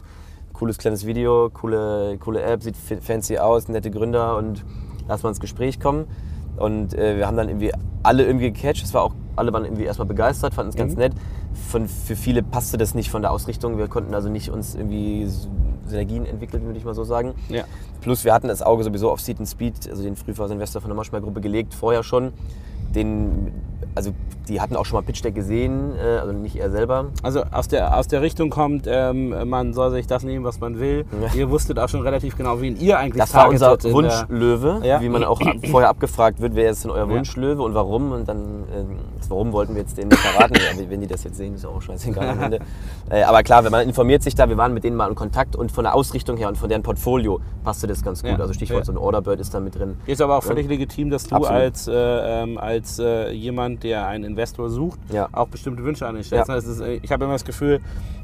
[0.53, 4.63] cooles kleines Video, coole, coole App, sieht fancy aus, nette Gründer und
[5.07, 6.05] lass mal ins Gespräch kommen.
[6.57, 7.71] Und äh, wir haben dann irgendwie
[8.03, 8.83] alle irgendwie gecatcht.
[8.85, 10.99] Es war auch, alle waren irgendwie erstmal begeistert, fanden es ganz Mhm.
[10.99, 11.13] nett.
[11.69, 13.77] Von, für viele passte das nicht von der Ausrichtung.
[13.77, 15.27] Wir konnten also nicht uns irgendwie
[15.87, 17.33] Synergien entwickeln, würde ich mal so sagen.
[17.49, 17.63] Ja.
[18.01, 20.95] Plus wir hatten das Auge sowieso auf Seed and Speed, also den Frühphaseninvestor von der
[20.95, 22.33] Maschmeyer-Gruppe gelegt, vorher schon.
[22.93, 23.51] Den,
[23.95, 24.11] also
[24.47, 27.05] die hatten auch schon mal Pitch Deck gesehen, äh, also nicht er selber.
[27.23, 30.79] Also aus der, aus der Richtung kommt, ähm, man soll sich das nehmen, was man
[30.79, 31.05] will.
[31.21, 31.33] Ja.
[31.33, 35.01] Ihr wusstet auch schon relativ genau, wen ihr eigentlich Das war unser der- Wunschlöwe, Ja.
[35.01, 37.09] wie man auch ab, vorher abgefragt wird, wer ist denn euer Ja.
[37.09, 38.11] Wunschlöwe und warum.
[38.11, 38.65] Und dann,
[39.17, 40.53] das Warum wollten wir jetzt denen nicht verraten.
[40.89, 42.59] wenn die das jetzt sehen, ist ja auch scheißegal am Ende.
[43.09, 45.55] Äh, aber klar, wenn man informiert sich da, wir waren mit denen mal in Kontakt
[45.55, 48.39] und von der Ausrichtung her und von deren Portfolio passte das ganz gut.
[48.39, 49.97] Also Stichwort so ein Orderbird ist da mit drin.
[50.05, 51.59] Ist aber auch völlig legitim, dass du Absolut.
[51.59, 51.93] als, äh,
[52.43, 55.29] ähm, als äh, jemand, der einen Investor sucht, Ja.
[55.31, 56.49] auch bestimmte Wünsche an ihn stellst.
[56.49, 56.55] Ja.
[56.55, 57.79] Das ist, äh, ich habe immer das Gefühl,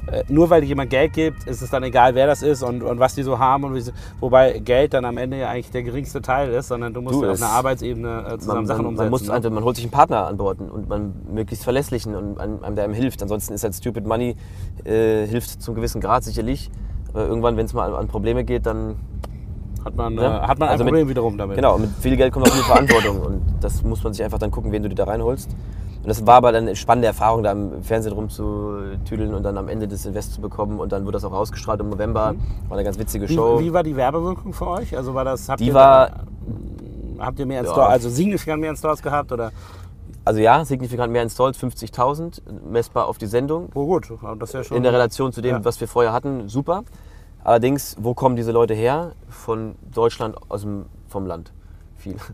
[0.06, 2.98] äh, nur weil jemand Geld gibt, ist es dann egal, wer das ist und, und
[2.98, 3.64] was die so haben.
[3.64, 3.82] Und wie
[4.20, 7.30] wobei Geld dann am Ende ja eigentlich der geringste Teil ist, sondern du musst Du,
[7.30, 9.04] auf einer Arbeitsebene äh, zusammen Man, Sachen umsetzen.
[9.04, 9.32] man, muss ne?
[9.32, 12.74] einfach, man holt sich einen Partner an Bord und man möglichst verlässlichen und einem, einem,
[12.74, 13.22] der einem hilft.
[13.22, 14.36] Ansonsten ist halt Stupid Money,
[14.84, 16.70] äh, hilft zum gewissen Grad sicherlich.
[17.12, 18.96] Aber irgendwann, wenn es mal an, an Probleme geht, dann
[19.84, 20.44] hat man, Ja.
[20.44, 21.56] äh, hat man ein Also mit- Problem wiederum damit.
[21.56, 24.50] Genau, mit viel Geld kommt auch viel Verantwortung und das muss man sich einfach dann
[24.50, 25.50] gucken, wen du dir da reinholst.
[25.50, 29.68] Und das war aber dann eine spannende Erfahrung, da im Fernsehen rumzutüdeln und dann am
[29.68, 32.34] Ende das Invest zu bekommen und dann wurde das auch ausgestrahlt im November.
[32.68, 33.60] War eine ganz witzige Wie, Show.
[33.60, 34.96] wie war die Werbewirkung für euch?
[34.96, 36.08] Also war das, habt Die ihr war-
[37.18, 37.72] da, habt ihr mehr in Ja.
[37.72, 39.52] Also signifikant mehr in Stores gehabt oder?
[40.24, 43.68] Also ja, signifikant mehr installed, 50.000, messbar auf die Sendung.
[43.74, 44.76] Oh gut, das ist ja schon.
[44.76, 45.64] In der Relation zu dem, Ja.
[45.64, 46.82] was wir vorher hatten, super.
[47.44, 49.12] Allerdings, wo kommen diese Leute her?
[49.28, 51.52] Von Deutschland, aus dem, vom Land.
[51.96, 52.16] Viel.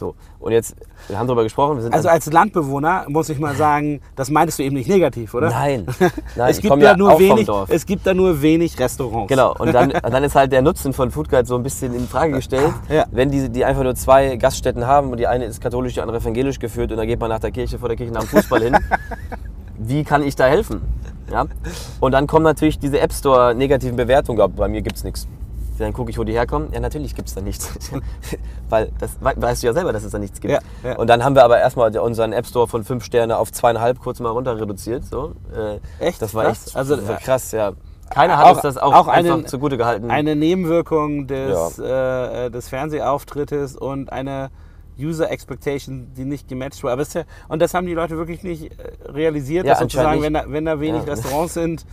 [0.00, 0.14] So.
[0.38, 0.76] Und jetzt,
[1.08, 1.76] wir haben darüber gesprochen.
[1.76, 5.34] Wir sind Also als Landbewohner muss ich mal sagen, das meintest du eben nicht negativ,
[5.34, 5.50] oder?
[5.50, 5.86] Nein,
[6.36, 9.28] nein es gibt da ja nur wenig, es gibt da nur wenig Restaurants.
[9.28, 12.08] Genau, und dann, dann ist halt der Nutzen von Food Guide so ein bisschen in
[12.08, 12.72] Frage gestellt.
[12.88, 13.04] Ja.
[13.10, 16.16] Wenn die, die einfach nur zwei Gaststätten haben und die eine ist katholisch, die andere
[16.16, 18.62] evangelisch geführt und dann geht man nach der Kirche, vor der Kirche nach dem Fußball
[18.62, 18.78] hin,
[19.76, 20.80] wie kann ich da helfen?
[21.30, 21.46] Ja?
[22.00, 25.26] Und dann kommen natürlich diese App Store negativen Bewertungen, glaub, bei mir gibt es nichts.
[25.78, 26.68] Dann gucke ich, wo die herkommen.
[26.74, 27.70] Ja, natürlich gibt es da nichts.
[28.68, 30.52] Weil das we- weißt du ja selber, dass es da nichts gibt.
[30.52, 30.96] Ja, ja.
[30.98, 34.20] Und dann haben wir aber erstmal unseren App Store von fünf Sterne auf zweieinhalb kurz
[34.20, 35.04] mal runter reduziert.
[35.06, 35.32] So.
[35.56, 36.20] Äh, Echt?
[36.20, 36.66] Das war Krass.
[36.66, 37.72] echt Also, das war krass, ja.
[38.10, 40.10] Keiner hat auch- uns das auch, auch einfach einen- zugute gehalten.
[40.10, 44.50] Eine Nebenwirkung des, äh, äh, des Fernsehauftrittes und eine
[45.00, 46.92] User Expectation, die nicht gematcht war.
[46.92, 50.22] Aber ist ja, und das haben die Leute wirklich nicht äh, realisiert, Ja, dass sozusagen,
[50.22, 51.12] wenn da, wenn da wenig Ja.
[51.12, 51.84] Restaurants sind,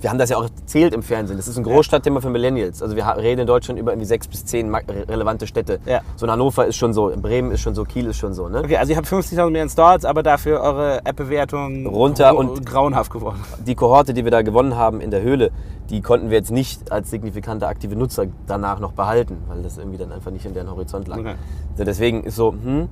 [0.00, 1.36] Wir haben das ja auch erzählt im Fernsehen.
[1.36, 2.82] Das ist ein Großstadtthema für Millennials.
[2.82, 5.78] Also wir reden in Deutschland über irgendwie sechs bis zehn relevante Städte.
[5.86, 6.00] Ja.
[6.16, 8.48] So in Hannover ist schon so, in Bremen ist schon so, Kiel ist schon so.
[8.48, 8.58] Ne?
[8.64, 13.44] Okay, also ihr habt 50.000 mehr Installs, aber dafür eure App-Bewertung Runter und- grauenhaft geworden.
[13.64, 15.52] Die Kohorte, die wir da gewonnen haben in der Höhle,
[15.90, 19.98] die konnten wir jetzt nicht als signifikante aktive Nutzer danach noch behalten, weil das irgendwie
[19.98, 21.18] dann einfach nicht in deren Horizont lag.
[21.18, 21.34] Okay.
[21.76, 22.88] So, deswegen ist so, hm,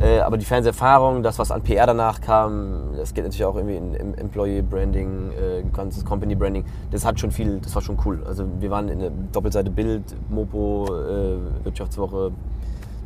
[0.00, 3.76] äh, aber die Fernseherfahrung, das, was an PR danach kam, das geht natürlich auch irgendwie
[3.76, 7.98] in, im Employee Branding, äh, ganzes Company Branding, das hat schon viel, das war schon
[8.04, 8.22] cool.
[8.26, 12.32] Also wir waren in der Doppelseite Bild, Mopo, äh, Wirtschaftswoche,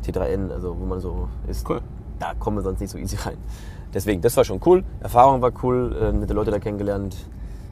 [0.05, 1.67] T3N, also wo man so ist.
[1.69, 1.81] Cool.
[2.19, 3.37] Da kommen wir sonst nicht so easy rein.
[3.93, 4.83] Deswegen, das war schon cool.
[5.01, 7.15] Erfahrung war cool, äh, nette Leute da kennengelernt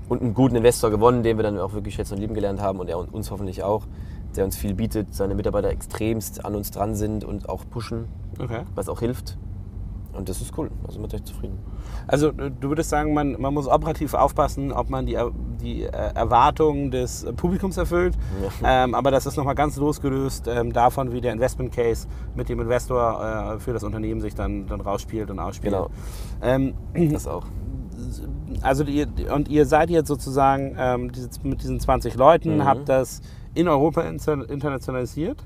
[0.09, 2.79] und einen guten Investor gewonnen, den wir dann auch wirklich schätzen und lieben gelernt haben
[2.79, 3.85] und er und uns hoffentlich auch,
[4.35, 8.05] der uns viel bietet, seine Mitarbeiter extremst an uns dran sind und auch pushen,
[8.37, 8.61] Okay.
[8.75, 9.37] was auch hilft.
[10.11, 10.71] Und das ist cool.
[10.87, 11.59] Also mit euch zufrieden.
[12.07, 15.29] Also äh, du würdest sagen, man, man muss operativ aufpassen, ob man die, äh,
[15.61, 18.17] die äh, Erwartungen des Publikums erfüllt.
[18.61, 18.83] Ja.
[18.83, 22.59] Ähm, aber das ist nochmal ganz losgelöst ähm, davon, wie der Investment Case mit dem
[22.59, 25.73] Investor äh, für das Unternehmen sich dann, dann rausspielt und ausspielt.
[25.73, 25.89] Genau.
[26.41, 26.73] Ähm,
[27.13, 27.45] das auch.
[28.61, 31.11] Also die, und ihr seid jetzt sozusagen ähm,
[31.43, 32.65] mit diesen 20 Leuten, mhm.
[32.65, 33.21] habt das
[33.53, 35.43] in Europa internationalisiert.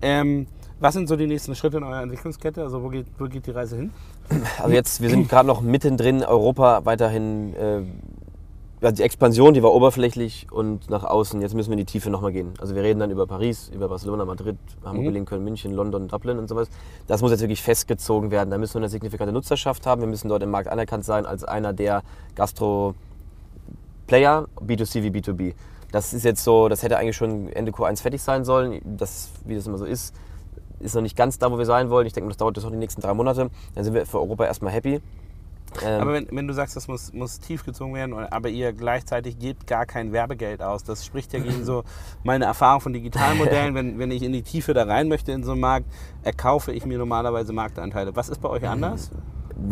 [0.00, 0.46] Ähm,
[0.80, 2.60] was sind so die nächsten Schritte in eurer Entwicklungskette?
[2.60, 3.92] Also wo geht, wo geht die Reise hin?
[4.60, 7.82] Also jetzt, wir sind gerade noch mittendrin, Europa weiterhin, äh,
[8.82, 12.10] also die Expansion, die war oberflächlich und nach außen, jetzt müssen wir in die Tiefe
[12.10, 12.52] nochmal gehen.
[12.60, 15.04] Also wir reden dann über Paris, über Barcelona, Madrid, Hamburg, mhm.
[15.04, 16.68] Berlin, Köln, München, London, Dublin und sowas.
[17.06, 18.50] Das muss jetzt wirklich festgezogen werden.
[18.50, 20.00] Da müssen wir eine signifikante Nutzerschaft haben.
[20.00, 22.02] Wir müssen dort im Markt anerkannt sein als einer der
[22.34, 25.54] Gastro-Player, B2C wie B2B.
[25.92, 28.80] Das ist jetzt so, das hätte eigentlich schon Ende Q1 fertig sein sollen.
[28.84, 30.14] Das, wie das immer so ist,
[30.80, 32.06] ist noch nicht ganz da, wo wir sein wollen.
[32.06, 33.50] Ich denke, das dauert jetzt noch die nächsten drei Monate.
[33.74, 35.00] Dann sind wir für Europa erstmal happy.
[35.84, 39.38] Ähm aber wenn, wenn, du sagst, das muss, muss tief gezogen werden, aber ihr gleichzeitig
[39.38, 41.84] gebt gar kein Werbegeld aus, das spricht ja gegen so
[42.24, 43.74] meine Erfahrung von Digitalmodellen.
[43.74, 45.86] wenn, wenn ich in die Tiefe da rein möchte in so einen Markt,
[46.22, 48.14] erkaufe ich mir normalerweise Marktanteile.
[48.16, 49.10] Was ist bei euch anders?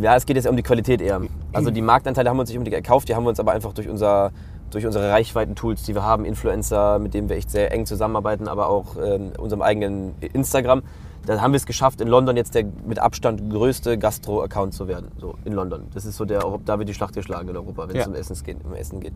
[0.00, 1.20] Ja, es geht jetzt um die Qualität eher.
[1.52, 3.72] Also die Marktanteile haben wir uns nicht unbedingt erkauft, die haben wir uns aber einfach
[3.72, 4.30] durch unser
[4.70, 8.68] durch unsere Reichweiten-Tools, die wir haben, Influencer, mit denen wir echt sehr eng zusammenarbeiten, aber
[8.68, 10.82] auch ähm, unserem eigenen Instagram,
[11.26, 15.10] da haben wir es geschafft, in London jetzt der mit Abstand größte Gastro-Account zu werden.
[15.18, 15.86] So in London.
[15.94, 18.02] Das ist so der, da wird die Schlacht geschlagen in Europa, wenn ja.
[18.02, 19.12] es um Essen geht, um Essen geht.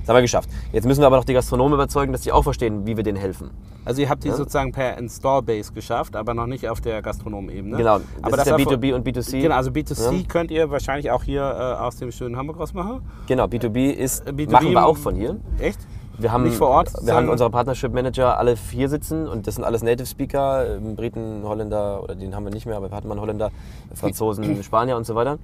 [0.00, 0.50] Das haben wir geschafft.
[0.72, 3.18] Jetzt müssen wir aber noch die Gastronomen überzeugen, dass sie auch verstehen, wie wir denen
[3.18, 3.50] helfen.
[3.84, 4.34] Also ihr habt die ja?
[4.34, 7.76] sozusagen per Install-Base geschafft, aber noch nicht auf der Gastronomen-Ebene.
[7.76, 9.40] Genau, das aber ist das ja B2B und B2C.
[9.42, 10.22] Genau, also B2C ja.
[10.28, 13.00] könnt ihr wahrscheinlich auch hier äh, aus dem schönen Hamburg raus machen.
[13.26, 15.36] Genau, B2B ist, äh, B2B machen wir auch von hier.
[15.58, 15.80] Echt?
[16.18, 16.92] Wir haben, Nicht vor Ort?
[17.00, 20.96] Wir haben unsere Partnership Manager alle vier sitzen und das sind alles Native Speaker, ähm,
[20.96, 23.52] Briten, Holländer, oder den haben wir nicht mehr, aber wir hatten mal einen Holländer,
[23.94, 25.38] Franzosen, Spanier und so weiter.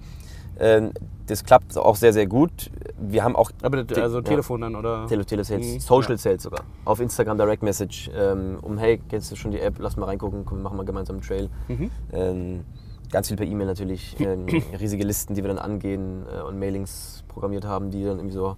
[0.59, 0.91] Ähm,
[1.27, 2.71] das klappt auch sehr, sehr gut.
[2.99, 3.51] Wir haben auch.
[3.63, 5.07] Aber also Telefon dann oder?
[5.07, 5.81] Tele Telesales, mhm.
[5.81, 6.65] Social Sales sogar.
[6.85, 8.11] Auf Instagram Direct Message.
[8.17, 9.77] Ähm, um hey, kennst du schon die App?
[9.79, 11.49] Lass mal reingucken, komm, machen wir gemeinsam einen Trail.
[11.69, 12.65] Mhm.
[13.11, 14.17] ganz viel per E-Mail natürlich.
[14.81, 18.57] riesige Listen, die wir dann angehen äh, und Mailings programmiert haben, die dann irgendwie so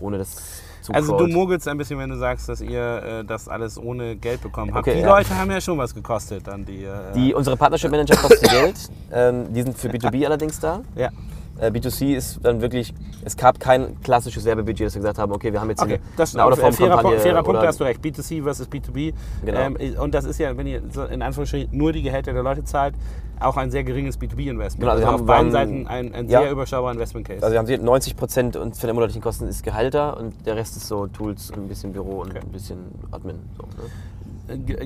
[0.00, 3.48] ohne das zu Also du mogelst ein bisschen, wenn du sagst, dass ihr äh, das
[3.48, 4.86] alles ohne Geld bekommen habt.
[4.86, 5.16] Okay, die ja.
[5.16, 6.84] Leute haben ja schon was gekostet dann die.
[6.84, 8.76] Äh, die unsere Partnership Manager kosten Geld.
[9.12, 10.80] Ähm, die sind für B2B allerdings da.
[10.94, 11.10] Ja.
[11.58, 12.94] Äh, B2C ist dann wirklich,
[13.24, 16.34] es gab kein klassisches Werbebudget, dass wir gesagt haben, okay, wir haben jetzt okay, das
[16.34, 18.00] eine out fairer, Punkt, fairer Punkt, hast du recht.
[18.04, 19.12] B2C versus B2B.
[19.44, 19.60] Genau.
[19.60, 22.94] Ähm, und das ist ja, wenn ihr in Anführungsstrichen nur die Gehälter der Leute zahlt,
[23.40, 24.80] auch ein sehr geringes B2B-Investment.
[24.80, 27.42] Genau, also, also auf beiden Seiten ein, ein ja, sehr überschaubarer Investment-Case.
[27.42, 30.88] Also wir haben 90 Prozent von den monatlichen Kosten ist Gehalter und der Rest ist
[30.88, 32.40] so Tools und ein bisschen Büro und okay.
[32.42, 32.78] ein bisschen
[33.10, 33.38] Admin.
[33.56, 33.90] So, ne?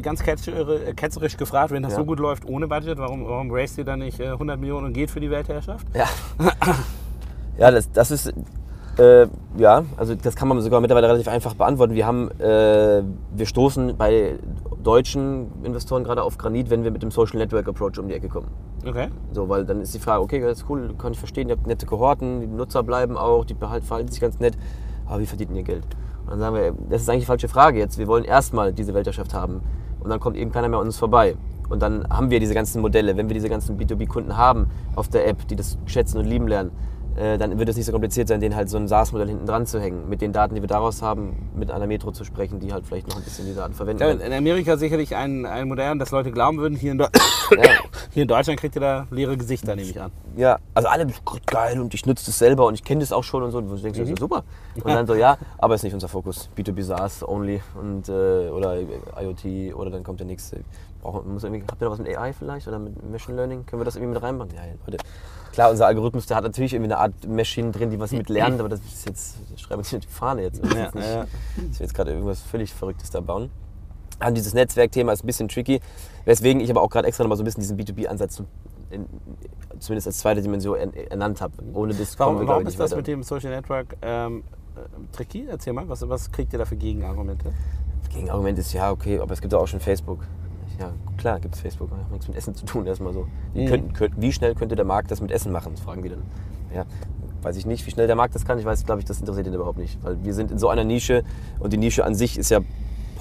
[0.02, 1.98] Ganz ketzerisch gefragt, wenn das ja.
[1.98, 4.92] so gut läuft ohne Budget, warum, warum raced ihr dann nicht 100 äh, Millionen und
[4.92, 5.86] geht für die Weltherrschaft?
[5.94, 6.06] Ja,
[7.58, 8.34] ja das, das ist,
[8.98, 11.94] äh, ja, also das kann man sogar mittlerweile relativ einfach beantworten.
[11.94, 13.02] Wir haben, äh,
[13.34, 14.38] wir stoßen bei
[14.82, 18.28] deutschen Investoren gerade auf Granit, wenn wir mit dem Social Network Approach um die Ecke
[18.28, 18.48] kommen.
[18.86, 19.08] Okay.
[19.32, 21.66] So, weil dann ist die Frage, okay, das ist cool, kann ich verstehen, ihr habt
[21.66, 24.58] nette Kohorten, die Nutzer bleiben auch, die verhalten sich ganz nett,
[25.06, 25.84] aber wie verdient ihr Geld?
[26.32, 27.98] Dann sagen wir, das ist eigentlich die falsche Frage jetzt.
[27.98, 29.60] Wir wollen erstmal diese Weltherrschaft haben.
[30.00, 31.36] Und dann kommt eben keiner mehr an uns vorbei.
[31.68, 33.18] Und dann haben wir diese ganzen Modelle.
[33.18, 36.70] Wenn wir diese ganzen B2B-Kunden haben auf der App, die das schätzen und lieben lernen,
[37.16, 39.66] äh, dann wird es nicht so kompliziert sein, denen halt so ein SaaS-Modell hinten dran
[39.66, 40.08] zu hängen.
[40.08, 43.08] Mit den Daten, die wir daraus haben, mit einer Metro zu sprechen, die halt vielleicht
[43.08, 44.02] noch ein bisschen die Daten verwenden.
[44.02, 46.76] Ja, in Amerika sicherlich ein, ein Modell, das Leute glauben würden.
[46.76, 47.08] Hier in, ja.
[48.10, 50.10] hier in Deutschland kriegt ihr da leere Gesichter, nehme ich an.
[50.36, 51.06] Ja, also alle,
[51.46, 53.58] geil und ich nutze das selber und ich kenne das auch schon und so.
[53.58, 54.16] Und du denkst, mhm.
[54.16, 54.44] super.
[54.74, 56.48] Und dann so, ja, aber ist nicht unser Fokus.
[56.56, 58.78] B2B SaaS only und, äh, oder
[59.20, 60.60] IoT oder dann kommt der nächste.
[61.02, 63.66] Brauchen, muss irgendwie, habt ihr noch was mit AI vielleicht oder mit Machine Learning?
[63.66, 64.52] Können wir das irgendwie mit reinmachen?
[64.54, 65.04] Ja, Leute.
[65.52, 68.58] Klar, unser Algorithmus, der hat natürlich irgendwie eine Art Maschine drin, die was mit lernt,
[68.58, 70.64] aber das ist jetzt, schreibe ich nicht die Fahne jetzt.
[70.64, 71.26] Das ja, ist, nicht, ja.
[71.70, 73.50] ich jetzt gerade irgendwas völlig Verrücktes da bauen.
[74.26, 75.80] Und dieses Netzwerkthema ist ein bisschen tricky,
[76.24, 78.42] weswegen ich aber auch gerade extra nochmal so ein bisschen diesen B2B-Ansatz
[79.78, 81.54] zumindest als zweite Dimension ernannt habe.
[81.72, 82.96] Ohne das warum, wir, warum ist das weiter.
[82.96, 84.44] mit dem Social Network ähm,
[84.76, 85.46] äh, tricky?
[85.48, 87.52] Erzähl mal, was, was kriegt ihr da für Gegenargumente?
[88.10, 90.20] Gegenargument ist ja, okay, aber es gibt auch schon Facebook
[90.78, 93.26] ja, klar gibt es Facebook, hat nichts mit Essen zu tun, erstmal so.
[93.54, 93.66] Mhm.
[93.66, 96.22] Könnten, könnt, wie schnell könnte der Markt das mit Essen machen, fragen die dann.
[96.74, 96.84] Ja,
[97.42, 98.58] weiß ich nicht, wie schnell der Markt das kann.
[98.58, 100.02] Ich weiß, glaube ich, das interessiert ihn überhaupt nicht.
[100.02, 101.24] Weil wir sind in so einer Nische
[101.58, 102.60] und die Nische an sich ist ja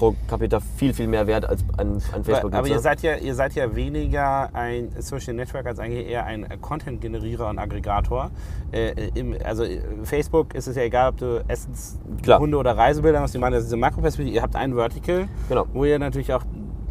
[0.02, 3.34] pro Capita viel, viel mehr wert als ein, ein facebook Aber ihr seid, ja, ihr
[3.34, 8.30] seid ja weniger ein Social Network als eigentlich eher ein Content-Generierer und Aggregator.
[8.72, 9.64] Äh, im, also
[10.02, 13.34] Facebook ist es ja egal, ob du Essens, Hunde oder Reisebilder machst.
[13.34, 14.34] Ich meine, das ist diese Makroperspektive.
[14.34, 15.66] Ihr habt ein Vertical, genau.
[15.72, 16.42] wo ihr natürlich auch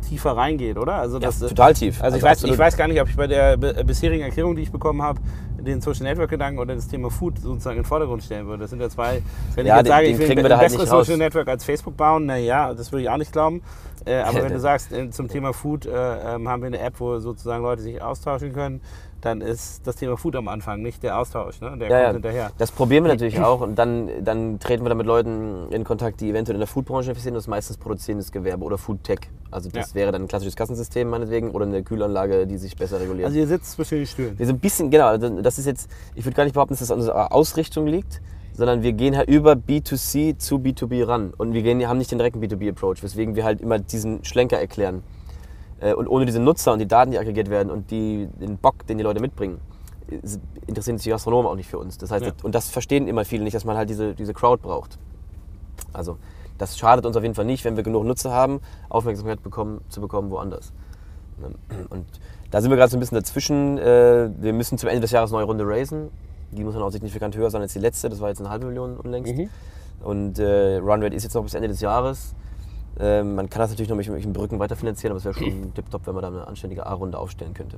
[0.02, 0.96] tiefer reingeht, oder?
[0.96, 2.02] Also Ja, das, total tief.
[2.02, 2.54] Also ich, Also weiß, absolut.
[2.56, 5.20] ich weiß gar nicht, ob ich bei der be- bisherigen Erklärung, die ich bekommen habe,
[5.60, 8.62] den Social Network Gedanken oder das Thema Food sozusagen in den Vordergrund stellen würde.
[8.62, 9.22] Das sind ja zwei.
[9.56, 10.90] Wenn Ja, ich jetzt den- sage, den ich will ein wir da halt besseres.
[10.90, 13.62] Social Network als Facebook bauen, naja, das würde ich auch nicht glauben.
[14.06, 16.96] Äh, aber wenn du sagst, äh, zum Thema Food äh, ähm, haben wir eine App,
[17.00, 18.82] wo sozusagen Leute sich austauschen können,
[19.22, 21.62] dann ist das Thema Food am Anfang, nicht der Austausch.
[21.62, 21.78] Ne?
[21.78, 22.50] Der Ja, kommt hinterher.
[22.58, 26.22] das probieren wir natürlich auch und dann, dann treten wir dann mit Leuten in Kontakt,
[26.22, 27.36] die eventuell in der Foodbranche investieren.
[27.36, 29.20] Das ist meistens produzierendes Gewerbe oder Foodtech.
[29.52, 29.96] Also das Ja.
[29.96, 33.26] wäre dann ein klassisches Kassensystem meinetwegen oder eine Kühlanlage, die sich besser reguliert.
[33.28, 34.40] Also ihr sitzt zwischen den Stühlen.
[34.40, 36.80] wir sind ein bisschen, genau, also das ist jetzt, ich würde gar nicht behaupten, dass
[36.80, 38.22] das an unserer Ausrichtung liegt,
[38.54, 42.18] sondern wir gehen halt über B2C zu B2B ran und wir gehen, haben nicht den
[42.18, 45.04] direkten B2B-Approach, weswegen wir halt immer diesen Schlenker erklären.
[45.82, 48.86] Äh, Und ohne diese Nutzer und die Daten, die aggregiert werden und die, den Bock,
[48.88, 49.60] den die Leute mitbringen,
[50.68, 51.98] interessieren sich die Gastronomen auch nicht für uns.
[51.98, 52.32] Das heißt, Ja.
[52.44, 54.98] und das verstehen immer viele nicht, dass man halt diese, diese Crowd braucht.
[55.94, 56.18] Also
[56.62, 60.00] das schadet uns auf jeden Fall nicht, wenn wir genug Nutzer haben, Aufmerksamkeit bekommen, zu
[60.00, 60.72] bekommen woanders.
[61.90, 62.06] Und
[62.52, 63.78] da sind wir gerade so ein bisschen dazwischen.
[63.80, 66.10] Äh, Wir müssen zum Ende des Jahres eine neue Runde raisen.
[66.52, 68.10] Die muss dann auch signifikant höher sein als die letzte.
[68.10, 69.36] Das war jetzt eine halbe Million unlängst.
[69.36, 69.50] Mhm.
[70.04, 72.36] Und äh, Runrate ist jetzt noch bis Ende des Jahres.
[73.00, 76.06] Ähm, man kann das natürlich noch mit irgendwelchen Brücken weiterfinanzieren, aber es wäre schon tipptopp,
[76.06, 77.78] wenn man da eine anständige A-Runde aufstellen könnte.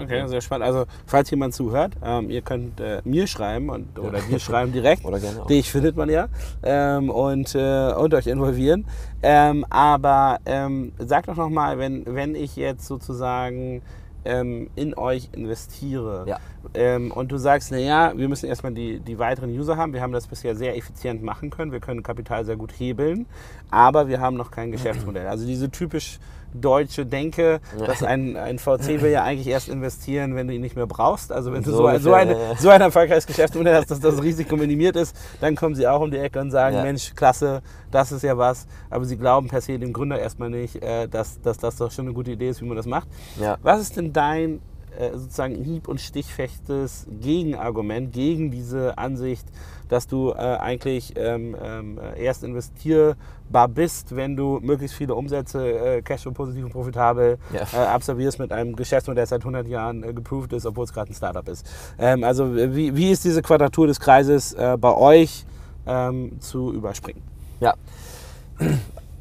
[0.00, 0.66] Okay, sehr spannend.
[0.66, 5.04] Also, falls jemand zuhört, ähm, ihr könnt äh, mir schreiben und, oder wir schreiben direkt.
[5.08, 5.46] Oder gerne auch.
[5.46, 6.28] Dich findet man ja.
[6.62, 8.84] Ähm, und, äh, und euch involvieren.
[9.22, 13.82] Ähm, aber ähm, sag doch nochmal, wenn, wenn ich jetzt sozusagen
[14.24, 16.38] ähm, in euch investiere Ja.
[16.74, 19.92] ähm, und du sagst, naja, wir müssen erstmal die, die weiteren User haben.
[19.92, 21.72] Wir haben das bisher sehr effizient machen können.
[21.72, 23.26] Wir können Kapital sehr gut hebeln,
[23.70, 25.26] aber wir haben noch kein Geschäftsmodell.
[25.26, 26.18] Also diese typisch
[26.54, 30.76] deutsche Denke, dass ein, ein VC will ja eigentlich erst investieren, wenn du ihn nicht
[30.76, 31.30] mehr brauchst.
[31.32, 32.36] Also wenn du So so, ein- so, eine,
[32.70, 36.18] ein erfolgreiches Geschäftsmodell hast, dass das Risiko minimiert ist, dann kommen sie auch um die
[36.18, 36.82] Ecke und sagen, Ja.
[36.82, 38.66] Mensch, klasse, das ist ja was.
[38.90, 42.06] Aber sie glauben per se dem Gründer erstmal nicht, äh, dass, dass das doch schon
[42.06, 43.08] eine gute Idee ist, wie man das macht.
[43.40, 43.56] Ja.
[43.62, 44.60] Was ist denn dein
[45.12, 49.46] sozusagen hieb- und stichfechtes Gegenargument gegen diese Ansicht,
[49.88, 55.66] dass du äh, eigentlich ähm, ähm, äh, erst investierbar bist, wenn du möglichst viele Umsätze,
[55.96, 57.62] äh, Cashflow positiv und profitabel Ja.
[57.72, 61.10] äh, absolvierst mit einem Geschäftsmodell, das seit 100 Jahren äh, geproved ist, obwohl es gerade
[61.10, 61.66] ein Startup ist.
[61.98, 65.46] Ähm, also wie, wie ist diese Quadratur des Kreises äh, bei euch
[65.86, 67.22] ähm, zu überspringen?
[67.60, 67.74] Ja,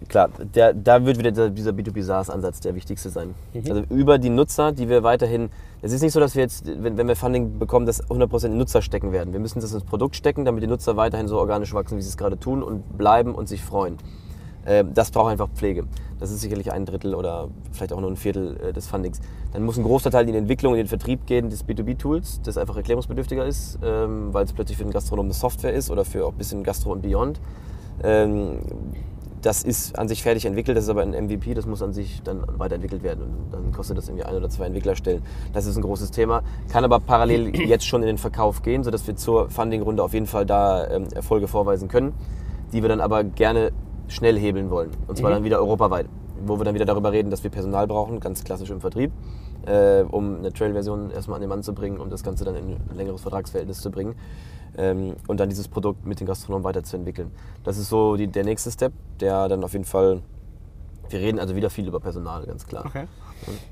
[0.10, 3.36] klar, der, da wird wieder der, dieser B2B SaaS-Ansatz der wichtigste sein.
[3.70, 5.50] Also über die Nutzer, die wir weiterhin,
[5.82, 8.58] es ist nicht so, dass wir jetzt, wenn, wenn wir Funding bekommen, das 100% in
[8.58, 9.34] Nutzer stecken werden.
[9.34, 12.10] Wir müssen das ins Produkt stecken, damit die Nutzer weiterhin so organisch wachsen, wie sie
[12.10, 13.98] es gerade tun und bleiben und sich freuen.
[14.65, 15.86] Ähm, Das braucht einfach Pflege.
[16.20, 19.22] Das ist sicherlich ein Drittel oder vielleicht auch nur ein Viertel äh, des Fundings.
[19.54, 22.58] Dann muss ein großer Teil in die Entwicklung, in den Vertrieb gehen des B2B-Tools, das
[22.58, 26.26] einfach erklärungsbedürftiger ist, ähm, weil es plötzlich für den Gastronomen eine Software ist oder für
[26.26, 27.39] auch ein bisschen Gastro und Beyond.
[29.41, 32.21] Das ist an sich fertig entwickelt, das ist aber ein MVP, das muss an sich
[32.23, 33.23] dann weiterentwickelt werden.
[33.23, 35.21] Und dann kostet das irgendwie ein oder zwei Entwicklerstellen.
[35.54, 36.41] Das ist ein großes Thema.
[36.69, 40.26] Kann aber parallel jetzt schon in den Verkauf gehen, sodass wir zur Funding-Runde auf jeden
[40.26, 42.13] Fall da ähm, Erfolge vorweisen können,
[42.73, 43.71] die wir dann aber gerne
[44.08, 44.91] schnell hebeln wollen.
[45.08, 46.08] Und zwar dann wieder europaweit.
[46.45, 49.12] Wo wir dann wieder darüber reden, dass wir Personal brauchen, ganz klassisch im Vertrieb,
[49.65, 52.69] äh, um eine Trail-Version erstmal an den Mann zu bringen, um das Ganze dann in
[52.69, 54.15] ein längeres Vertragsverhältnis zu bringen
[54.77, 57.31] ähm, und dann dieses Produkt mit den Gastronomen weiterzuentwickeln.
[57.63, 60.21] Das ist so die, der nächste Step, der dann auf jeden Fall,
[61.09, 62.85] wir reden also wieder viel über Personal, ganz klar.
[62.85, 63.05] Okay.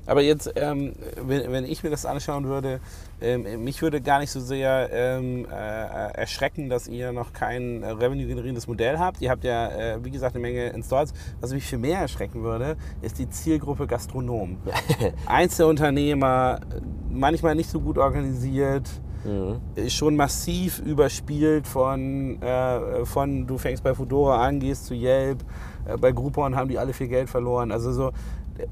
[0.06, 2.80] Aber jetzt, ähm, wenn, wenn ich mir das anschauen würde,
[3.20, 5.54] ähm, mich würde gar nicht so sehr ähm, äh,
[6.14, 9.20] erschrecken, dass ihr noch kein Revenue-generierendes Modell habt.
[9.20, 11.12] Ihr habt ja, äh, wie gesagt, eine Menge Installs.
[11.40, 14.58] Was mich viel mehr erschrecken würde, ist die Zielgruppe Gastronom.
[15.26, 16.60] Einzelunternehmer,
[17.10, 18.88] manchmal nicht so gut organisiert,
[19.24, 19.88] Mhm.
[19.88, 25.44] schon massiv überspielt von, äh, von du fängst bei Foodora an, gehst zu Yelp,
[25.86, 27.72] äh, bei Groupon haben die alle viel Geld verloren.
[27.72, 28.12] Also so,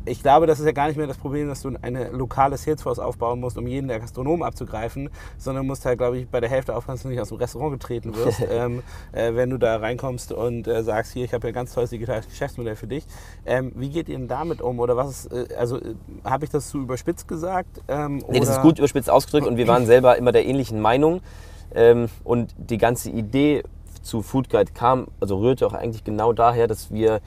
[0.05, 2.99] ich glaube, das ist ja gar nicht mehr das Problem, dass du eine lokale Salesforce
[2.99, 6.75] aufbauen musst, um jeden der Gastronomen abzugreifen, sondern musst halt, glaube ich, bei der Hälfte
[6.75, 10.33] aufpassen, dass du nicht aus dem Restaurant getreten wirst, ähm, äh, wenn du da reinkommst
[10.33, 13.05] und äh, sagst, hier, ich habe ja ein ganz tolles digitales Geschäftsmodell für dich.
[13.47, 14.79] Ähm, wie geht ihr denn damit um?
[14.81, 15.95] Oder was ist, äh, also äh,
[16.25, 17.81] habe ich das zu überspitzt gesagt?
[17.89, 21.21] Ähm, Nee, das ist gut überspitzt ausgedrückt und wir waren selber immer der ähnlichen Meinung.
[21.75, 23.63] Ähm, und die ganze Idee
[24.03, 27.21] zu Food Guide kam, also rührte auch eigentlich genau daher, dass wir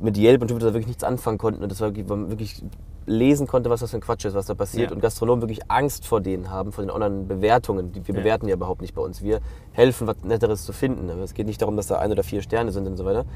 [0.00, 2.62] mit Yelp und Jupiter wirklich nichts anfangen konnten und das war wirklich, man wirklich
[3.06, 4.90] lesen konnte, was das für ein Quatsch ist, was da passiert.
[4.90, 4.94] Ja.
[4.94, 7.90] Und Gastronomen wirklich Angst vor denen haben, vor den Online-Bewertungen.
[7.94, 8.20] Wir Ja.
[8.20, 9.22] bewerten ja überhaupt nicht bei uns.
[9.22, 9.40] Wir
[9.72, 11.10] helfen, was Netteres zu finden.
[11.10, 13.26] Aber es geht nicht darum, dass da ein oder vier Sterne sind und so weiter.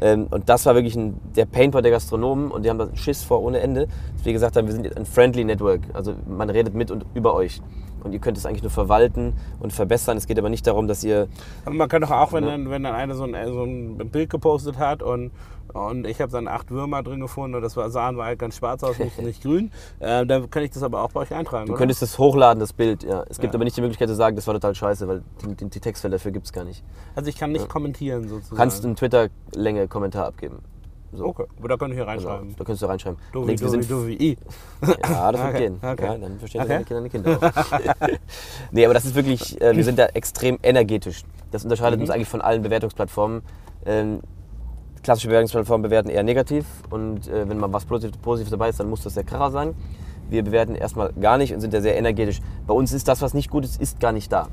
[0.00, 3.22] Ähm, und das war wirklich ein, der Painpoint der Gastronomen und die haben da Schiss
[3.22, 3.86] vor ohne Ende.
[4.16, 5.82] Dass wir gesagt haben, wir sind ein Friendly Network.
[5.92, 7.60] Also man redet mit und über euch.
[8.04, 10.16] Und ihr könnt es eigentlich nur verwalten und verbessern.
[10.16, 11.28] Es geht aber nicht darum, dass ihr.
[11.64, 14.30] Aber man kann doch auch, wenn, dann, wenn dann einer so ein, so ein Bild
[14.30, 15.30] gepostet hat und,
[15.72, 18.56] und ich habe dann acht Würmer drin gefunden und das war, sahen war halt ganz
[18.56, 21.66] schwarz aus, nicht, nicht grün, äh, dann kann ich das aber auch bei euch eintragen.
[21.66, 21.78] Du oder?
[21.78, 23.24] könntest das hochladen, das Bild, ja.
[23.28, 23.58] Es gibt Ja.
[23.58, 26.16] aber nicht die Möglichkeit zu sagen, das war total scheiße, weil die, die, die Textfelder
[26.16, 26.82] dafür gibt es gar nicht.
[27.14, 28.50] Also ich kann nicht kommentieren sozusagen.
[28.50, 30.58] Du kannst in Twitter-Länge Kommentar abgeben.
[31.14, 31.26] So.
[31.26, 32.48] Okay, aber da kann ich hier Genau, reinschreiben.
[32.56, 33.18] da könntest du reinschreiben.
[33.34, 34.36] Links, wir du wie, sind du wie, i.
[35.02, 35.78] Ja, das wird Okay, gehen.
[35.82, 36.04] okay.
[36.06, 36.68] Ja, dann verstehen Okay.
[36.68, 38.08] deine Kinder deine Kinder auch.
[38.70, 41.22] nee, aber das ist wirklich, äh, wir sind da extrem energetisch.
[41.50, 42.04] Das unterscheidet Mhm.
[42.04, 43.42] uns eigentlich von allen Bewertungsplattformen.
[43.84, 44.20] Ähm,
[45.02, 48.88] klassische Bewertungsplattformen bewerten eher negativ und äh, wenn mal was Positiv- Positives dabei ist, dann
[48.88, 49.74] muss das der Kracher sein.
[50.30, 52.40] Wir bewerten erstmal gar nicht und sind da sehr energetisch.
[52.66, 54.48] Bei uns ist das, was nicht gut ist, ist gar nicht da.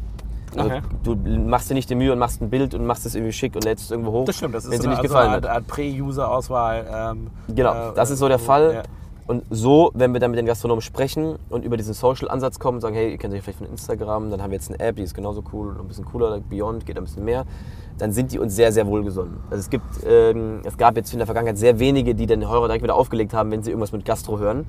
[0.57, 0.81] Also Okay.
[1.03, 3.55] Du machst dir nicht die Mühe und machst ein Bild und machst es irgendwie schick
[3.55, 4.25] und lädst es irgendwo hoch.
[4.25, 5.47] Das stimmt, das ist wenn so sie eine, nicht also gefallen eine.
[5.49, 6.85] Art, Art Prä-User-Auswahl.
[6.91, 8.73] Ähm, Genau, äh, das ist so der wo- Fall.
[8.73, 8.83] ja.
[9.27, 12.81] Und so, wenn wir dann mit den Gastronomen sprechen und über diesen Social-Ansatz kommen und
[12.81, 15.03] sagen, hey, ihr kennt euch vielleicht von Instagram, dann haben wir jetzt eine App, die
[15.03, 17.45] ist genauso cool und ein bisschen cooler, Beyond geht ein bisschen mehr,
[17.99, 19.37] dann sind die uns sehr, sehr wohlgesonnen.
[19.51, 22.65] Also es gibt, ähm, es gab jetzt in der Vergangenheit sehr wenige, die den Hörer
[22.65, 24.65] direkt wieder aufgelegt haben, wenn sie irgendwas mit Gastro hören.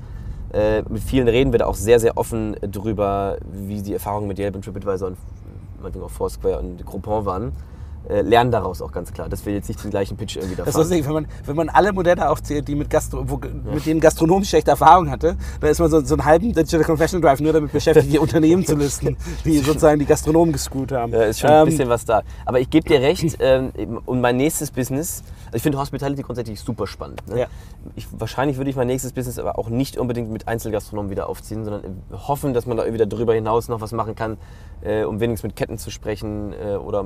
[0.53, 4.39] Äh, mit vielen reden wir da auch sehr, sehr offen drüber, wie die Erfahrungen mit
[4.39, 5.17] Yelp und TripAdvisor und
[5.81, 7.53] meinetwegen auch Foursquare und Groupon waren.
[8.09, 10.65] Äh, lernen daraus auch ganz klar, dass wir jetzt nicht den gleichen Pitch irgendwie da
[10.65, 10.89] Das ist fahren.
[10.89, 13.39] lustig, wenn man, wenn man alle Modelle aufzählt, die mit, Gastro, wo,
[13.73, 17.21] mit denen Gastronom schlechte Erfahrungen hatte, dann ist man so, so einen halben Digital Confession
[17.21, 21.13] Drive nur damit beschäftigt, die Unternehmen zu listen, die sozusagen die Gastronomen gescrewt haben.
[21.13, 22.23] Ja, ist schon ein Ähm, bisschen was da.
[22.47, 23.71] Aber ich gebe dir recht, ähm,
[24.07, 27.23] und mein nächstes Business, also ich finde Hospitality grundsätzlich super spannend.
[27.29, 27.41] Ne?
[27.41, 27.47] Ja.
[27.97, 31.65] Ich, wahrscheinlich würde ich mein nächstes Business aber auch nicht unbedingt mit Einzelgastronomen wieder aufziehen,
[31.65, 34.39] sondern äh, hoffen, dass man da wieder darüber hinaus noch was machen kann,
[34.83, 37.05] äh, um wenigstens mit Ketten zu sprechen äh, oder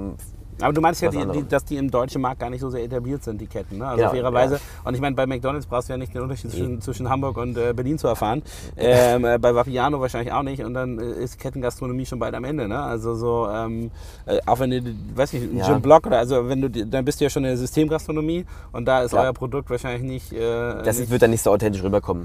[0.61, 2.85] Aber du meinst ja, die, die, dass die im deutschen Markt gar nicht so sehr
[2.85, 3.79] etabliert sind, die Ketten.
[3.79, 3.87] Ne?
[3.87, 4.55] Also Genau, fairerweise.
[4.55, 4.61] ja.
[4.85, 7.57] Und ich meine, bei McDonalds brauchst du ja nicht den Unterschied zwischen, zwischen Hamburg und
[7.57, 8.43] äh, Berlin zu erfahren.
[8.77, 10.63] Ähm, äh, bei Vapiano wahrscheinlich auch nicht.
[10.65, 12.67] Und dann äh, ist Kettengastronomie schon bald am Ende.
[12.69, 12.81] Ne?
[12.81, 13.91] Also so, ähm,
[14.27, 14.83] äh, auch wenn du,
[15.15, 15.71] weiß nicht, ein Ja.
[15.71, 18.87] Jim Block oder also wenn du, dann bist du ja schon in der Systemgastronomie und
[18.87, 20.33] da ist euer Produkt wahrscheinlich nicht.
[20.33, 22.25] Äh, das nicht wird dann nicht so authentisch rüberkommen.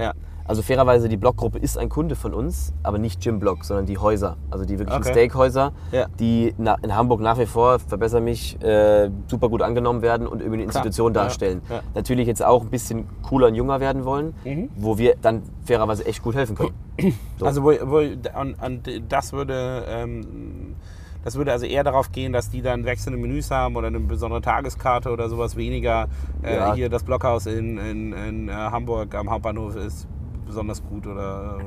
[0.50, 0.52] Ja.
[0.52, 4.00] Also fairerweise, die Blockgruppe ist ein Kunde von uns, aber nicht Jim Block, sondern die
[4.00, 4.36] Häuser.
[4.50, 5.12] Also die wirklichen Okay.
[5.12, 6.08] Steakhäuser, Ja.
[6.20, 10.64] die in Hamburg nach wie vor, verbessere mich, äh, super gut angenommen werden und irgendwie
[10.64, 10.84] eine Klar.
[10.86, 11.62] Institution Ja, darstellen.
[11.70, 11.82] ja.
[11.94, 14.70] Natürlich jetzt auch ein bisschen cooler und jünger werden wollen, Mhm.
[14.76, 16.74] wo wir dann fairerweise echt gut helfen können.
[17.40, 17.46] So.
[17.46, 17.98] Also wo, wo,
[18.40, 20.76] und, und das würde ähm,
[21.24, 24.42] das würde also eher darauf gehen, dass die dann wechselnde Menüs haben oder eine besondere
[24.42, 26.08] Tageskarte oder sowas weniger.
[26.42, 26.74] Äh, Ja.
[26.74, 30.08] Hier das Blockhaus in, in, in äh, Hamburg am Hauptbahnhof ist
[30.50, 31.60] besonders gut oder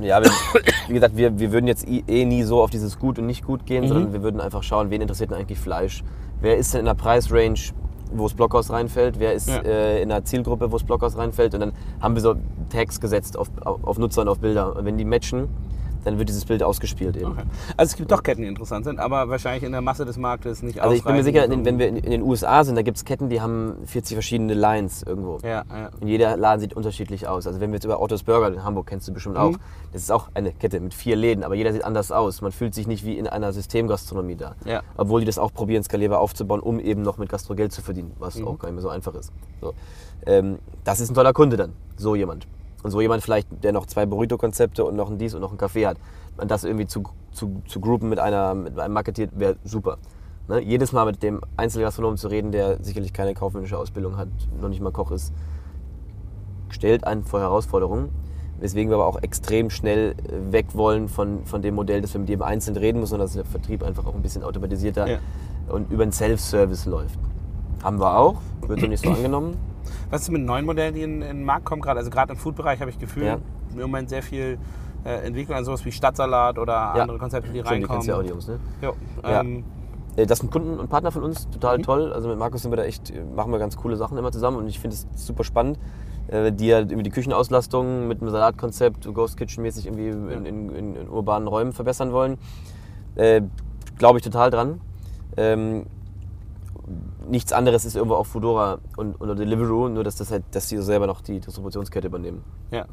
[0.00, 0.30] äh, Ja, wir,
[0.88, 3.66] wie gesagt, wir, wir würden jetzt eh nie so auf dieses gut und nicht gut
[3.66, 3.88] gehen, Mhm.
[3.88, 6.02] sondern wir würden einfach schauen, wen interessiert denn eigentlich Fleisch?
[6.40, 7.58] Wer ist denn in der Preisrange,
[8.14, 9.18] wo das Blockhaus reinfällt?
[9.18, 9.60] Wer ist Ja.
[9.62, 11.54] äh, in der Zielgruppe, wo das Blockhaus reinfällt?
[11.54, 12.34] Und dann haben wir so
[12.70, 14.76] Tags gesetzt auf, auf, auf Nutzer und auf Bilder.
[14.76, 15.48] Und wenn die matchen,
[16.04, 17.32] dann wird dieses Bild ausgespielt eben.
[17.32, 17.42] okay.
[17.76, 20.62] Also es gibt doch Ketten, die interessant sind, aber wahrscheinlich in der Masse des Marktes
[20.62, 22.82] nicht Also ich bin mir sicher, um- wenn wir in, in den USA sind, da
[22.82, 25.38] gibt es Ketten, die haben 40 verschiedene Lines irgendwo.
[25.42, 25.90] Ja, ja.
[26.00, 27.46] Und jeder Laden sieht unterschiedlich aus.
[27.46, 29.52] Also wenn wir jetzt über Ottos Burger in Hamburg kennst du bestimmt auch.
[29.52, 29.56] Mhm.
[29.92, 32.40] Das ist auch eine Kette mit vier Läden, aber jeder sieht anders aus.
[32.42, 34.54] Man fühlt sich nicht wie in einer Systemgastronomie da.
[34.64, 34.82] Ja.
[34.96, 38.12] Obwohl die das auch probieren, skalierbar aufzubauen, um eben noch mit Gastro Geld zu verdienen,
[38.18, 38.48] was Mhm.
[38.48, 39.32] auch gar nicht mehr so einfach ist.
[39.60, 39.72] So.
[40.26, 42.46] Ähm, das ist ein toller Kunde dann, so jemand.
[42.84, 45.58] Und so jemand vielleicht, der noch zwei Burrito-Konzepte und noch ein Dies und noch ein
[45.58, 45.96] Café hat.
[46.36, 49.96] Und das irgendwie zu, zu, zu groupen mit, einer, mit einem Marketiert wäre super.
[50.48, 50.60] Ne?
[50.60, 54.28] Jedes Mal mit dem Einzelgastronomen zu reden, der sicherlich keine kaufmännische Ausbildung hat,
[54.60, 55.32] noch nicht mal Koch ist,
[56.68, 58.10] stellt einen vor Herausforderungen.
[58.60, 62.20] Weswegen wir aber auch extrem schnell äh, weg wollen von, von dem Modell, dass wir
[62.20, 65.18] mit jedem Einzelnen reden müssen, sondern dass der Vertrieb einfach auch ein bisschen automatisierter Ja.
[65.68, 67.18] und über einen Self-Service läuft.
[67.82, 69.56] Haben wir auch, wird so nicht so angenommen.
[70.10, 71.98] Was ist mit neuen Modellen, die in, in den Markt kommen gerade?
[71.98, 73.38] Also gerade im Food-Bereich habe ich Gefühl, Ja.
[73.74, 74.58] im Moment sehr viel
[75.04, 76.92] äh, Entwicklung an sowas wie Stadtsalat oder Ja.
[76.94, 78.02] andere Konzepte, die die kennst reinkommen.
[78.06, 78.58] du ja auch, die Jungs, ne?
[78.82, 79.40] Jo, Ja.
[79.40, 79.64] ähm,
[80.16, 81.82] Äh, Das sind Kunden und Partner von uns, total Mhm.
[81.82, 82.12] toll.
[82.12, 84.68] Also mit Markus sind wir da echt, machen wir ganz coole Sachen immer zusammen und
[84.68, 85.76] ich finde es super spannend,
[86.28, 90.70] äh, die ja irgendwie die Küchenauslastung mit einem Salatkonzept, Ghost Kitchen mäßig irgendwie in, in,
[90.70, 92.38] in, in urbanen Räumen verbessern wollen.
[93.16, 93.42] Äh,
[93.98, 94.80] Glaube ich total dran.
[95.36, 95.86] Ähm,
[97.28, 100.78] nichts anderes ist irgendwo auch Foodora und, oder Deliveroo, nur dass, das halt, dass die
[100.78, 102.44] selber noch die Distributionskette übernehmen.
[102.70, 102.86] ja.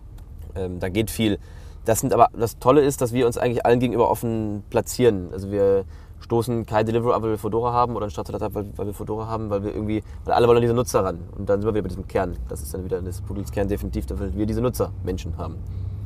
[0.54, 1.40] Ähm, da geht viel.
[1.86, 5.30] Das sind aber das Tolle ist, dass wir uns eigentlich allen gegenüber offen platzieren.
[5.32, 5.86] Also wir
[6.20, 8.94] stoßen kein Deliveroo ab, weil wir Fedora haben oder ein Stadtsalat ab, weil, weil wir
[8.94, 11.20] Fedora haben, weil wir irgendwie, weil alle wollen an diese Nutzer ran.
[11.38, 12.38] Und dann sind wir wieder bei diesem Kern.
[12.50, 15.56] Das ist dann wieder das Pudels Kern definitiv, weil wir diese Nutzer Menschen haben.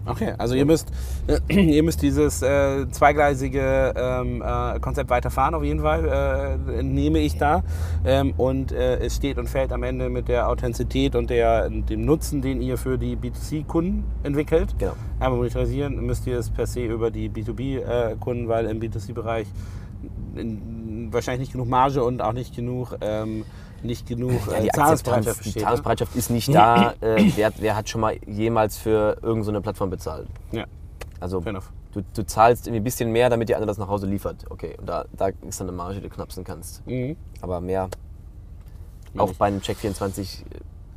[0.08, 0.92] Okay, also ihr müsst,
[1.50, 7.38] ihr müsst dieses äh, zweigleisige ähm, äh, Konzept weiterfahren auf jeden Fall, äh, nehme ich
[7.38, 7.64] da.
[8.06, 12.06] Ähm, und äh, es steht und fällt am Ende mit der Authentizität und der, dem
[12.06, 14.76] Nutzen, den ihr für die B2C-Kunden entwickelt.
[14.78, 14.94] Genau.
[15.20, 19.48] Aber monetarisieren müsst ihr es per se über die B2B-Kunden, weil im B2C-Bereich
[21.12, 22.96] wahrscheinlich nicht genug Marge und auch nicht genug...
[23.02, 23.44] Ähm,
[23.86, 25.62] nicht genug Ja, äh, die, Zahlungsbereitschaft Akzeptanz, die besteht, ne?
[25.62, 26.94] Zahlungsbereitschaft ist nicht da.
[27.02, 30.28] Äh, wer, wer hat schon mal jemals für irgendeine so eine Plattform bezahlt?
[30.52, 30.66] Ja,
[31.20, 34.46] Also du, du zahlst irgendwie ein bisschen mehr, damit die andere das nach Hause liefert.
[34.50, 36.86] Okay, und da, da ist dann eine Marge, die du knapsen kannst.
[36.88, 37.16] Mhm.
[37.42, 37.90] Aber mehr,
[39.18, 40.46] auch bei einem Check 24.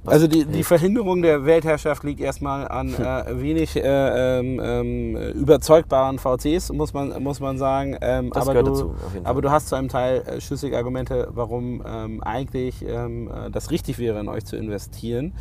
[0.05, 0.65] Also die, die.
[0.65, 7.23] Verhinderung der Weltherrschaft liegt erstmal an äh, wenig äh, ähm, ähm, überzeugbaren VCs, muss man,
[7.23, 7.97] muss man sagen.
[8.01, 8.95] Ähm, Das aber, gehört du, dazu,
[9.25, 13.71] aber du hast zu einem Teil äh, schlüssige Argumente, warum ähm, eigentlich ähm, äh, das
[13.71, 15.33] richtig wäre, in euch zu investieren.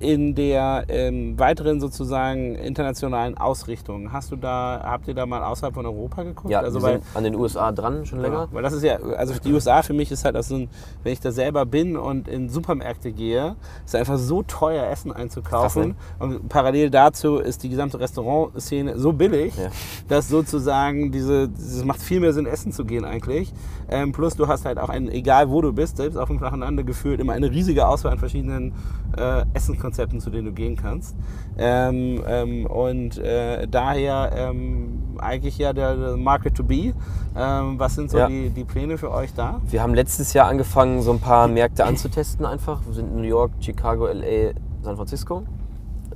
[0.00, 5.74] In der ähm, weiteren sozusagen internationalen Ausrichtung, hast du da, habt ihr da mal außerhalb
[5.74, 6.50] von Europa geguckt?
[6.50, 8.44] Ja, also wir weil, sind an den USA dran schon länger.
[8.44, 10.70] ja, weil das ist ja, also die USA für mich ist halt auch so ein,
[11.02, 15.96] wenn ich da selber bin und in Supermärkte gehe, ist einfach so teuer, Essen einzukaufen.
[16.18, 19.68] Und parallel dazu ist die gesamte Restaurantszene so billig, Ja.
[20.08, 23.52] dass sozusagen diese, es macht viel mehr Sinn, essen zu gehen eigentlich.
[23.90, 26.60] Ähm, plus du hast halt auch ein, egal wo du bist, selbst auf dem flachen
[26.60, 28.72] Lande gefühlt, immer eine riesige Auswahl an verschiedenen
[29.18, 29.44] äh,
[29.90, 31.16] Essenskonzepten, zu denen du gehen kannst.
[31.58, 36.92] Ähm, ähm, und äh, daher ähm, eigentlich ja der, der Market to be.
[37.36, 38.28] Ähm, was sind so Ja.
[38.28, 39.60] die, die Pläne für euch da?
[39.68, 42.80] Wir haben letztes Jahr angefangen, so ein paar Märkte anzutesten einfach.
[42.86, 45.42] Wir sind in New York, Chicago, LA, San Francisco.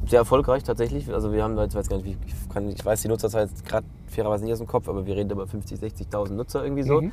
[0.06, 1.12] Sehr erfolgreich tatsächlich.
[1.12, 3.64] Also wir haben da jetzt weiß gar nicht, ich, kann, ich weiß die Nutzerzahl jetzt
[3.64, 7.00] gerade fairerweise nicht aus dem Kopf, aber wir reden über 50, 60.000 Nutzer irgendwie so.
[7.00, 7.12] Mhm.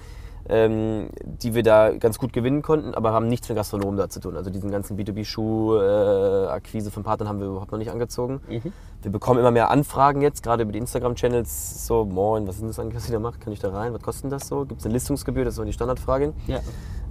[0.50, 4.20] Ähm, die wir da ganz gut gewinnen konnten, aber haben nichts mit Gastronomen da zu
[4.20, 4.36] tun.
[4.36, 8.42] Also diesen ganzen B2B-Schuh-Akquise von Partnern haben wir überhaupt noch nicht angezogen.
[8.50, 8.74] Mhm.
[9.02, 11.86] Wir bekommen immer mehr Anfragen jetzt, gerade über die Instagram-Channels.
[11.88, 13.40] So, moin, was ist denn das eigentlich, was ihr da macht?
[13.42, 13.94] Kann ich da rein?
[13.94, 14.66] Was kostet das so?
[14.66, 15.46] Gibt es eine Listungsgebühr?
[15.46, 16.34] Das ist so die Standardfrage.
[16.48, 16.60] Ja.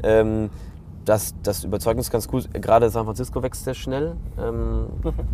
[0.03, 0.51] Ähm,
[1.05, 2.49] das, das überzeugt uns ganz gut.
[2.53, 4.17] Gerade San Francisco wächst sehr schnell.
[4.39, 4.87] Ähm,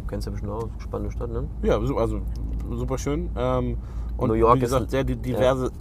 [0.09, 1.45] Kennst du ja bestimmt auch, spannende Stadt, ne?
[1.63, 2.21] Ja, also
[2.73, 3.31] super schön.
[3.37, 3.77] Ähm,
[4.17, 5.71] und New York wie gesagt, ist- sehr di- diverse.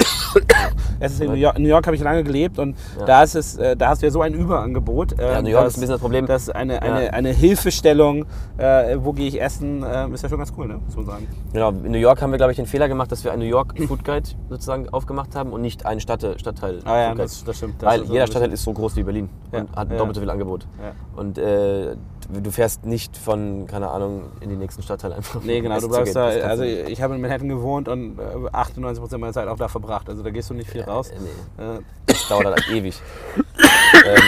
[0.99, 3.05] es ist in New York, New York habe ich lange gelebt und Ja.
[3.05, 5.19] da ist es, äh, da hast du ja so ein Überangebot.
[5.19, 6.25] äh, Ja, New York dass- ist ein bisschen das Problem.
[6.25, 7.11] dass eine, eine, Ja.
[7.11, 8.25] eine Hilfestellung,
[8.57, 10.79] äh, wo gehe ich essen, äh, ist ja schon ganz cool, ne?
[10.85, 11.27] muss man sagen.
[11.53, 13.47] Genau, in New York haben wir, glaube ich, den Fehler gemacht, dass wir einen New
[13.49, 17.57] York Food Guide sozusagen aufgemacht haben und nicht einen Stadt, Stadtteil Ah ja, das, das
[17.57, 17.81] stimmt.
[17.81, 20.67] Das Weil jeder Stadtteil ist so groß wie Berlin und hat doppelt so viel Angebot.
[21.15, 21.95] Und äh,
[22.29, 25.41] du fährst nicht von, keine Ahnung, in den nächsten Stadtteil einfach.
[25.43, 28.21] Nee, genau, du bleibst da, also ich habe in Manhattan gewohnt und äh,
[28.51, 31.09] 98% meiner Zeit auch da verbracht, also da gehst du nicht viel raus.
[31.09, 31.63] Äh, nee.
[31.77, 32.99] Äh, Das dauert halt ewig.
[33.37, 34.21] ähm,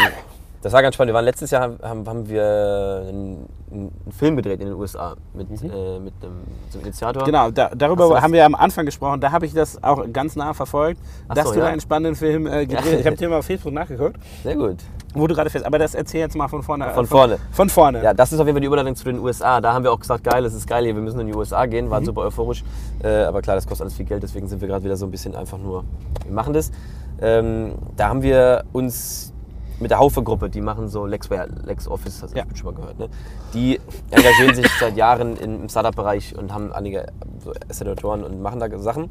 [0.61, 1.09] das war ganz spannend.
[1.09, 5.49] Wir waren letztes Jahr haben, haben wir einen, einen Film gedreht in den USA mit,
[5.51, 6.37] äh, mit einem
[6.69, 7.23] zum Initiator.
[7.23, 7.25] Mhm.
[7.25, 9.19] Genau, da, darüber haben wir am Anfang gesprochen.
[9.19, 11.65] Da habe ich das auch ganz nah verfolgt, Ach dass so, du ja.
[11.67, 12.99] einen spannenden Film äh, gedreht hast.
[13.01, 14.77] Ich habe dir mal auf Facebook nachgeguckt, Sehr gut.
[15.13, 15.65] wo du gerade fest.
[15.65, 16.89] Aber das erzähl jetzt mal von vorne.
[16.93, 17.37] Von vorne.
[17.51, 18.01] Von vorne.
[18.03, 19.59] Ja, das ist auf jeden Fall die Überleitung zu den USA.
[19.59, 21.65] Da haben wir auch gesagt, geil, es ist geil hier, wir müssen in die USA
[21.65, 21.89] gehen, Mhm.
[21.91, 22.63] waren super euphorisch.
[23.03, 25.11] Äh, aber klar, das kostet alles viel Geld, deswegen sind wir gerade wieder so ein
[25.11, 25.83] bisschen einfach nur,
[26.25, 26.71] wir machen das.
[27.19, 29.33] Ähm, da haben wir uns
[29.79, 32.43] mit der Haufe-Gruppe, die machen so Lexware, LexOffice, hast du Ja.
[32.43, 33.09] bestimmt schon mal gehört, ne?
[33.53, 33.79] Die
[34.11, 37.07] engagieren sich seit Jahren im Startup-Bereich und haben einige
[37.43, 39.09] so Asset-Autoren und machen da Sachen.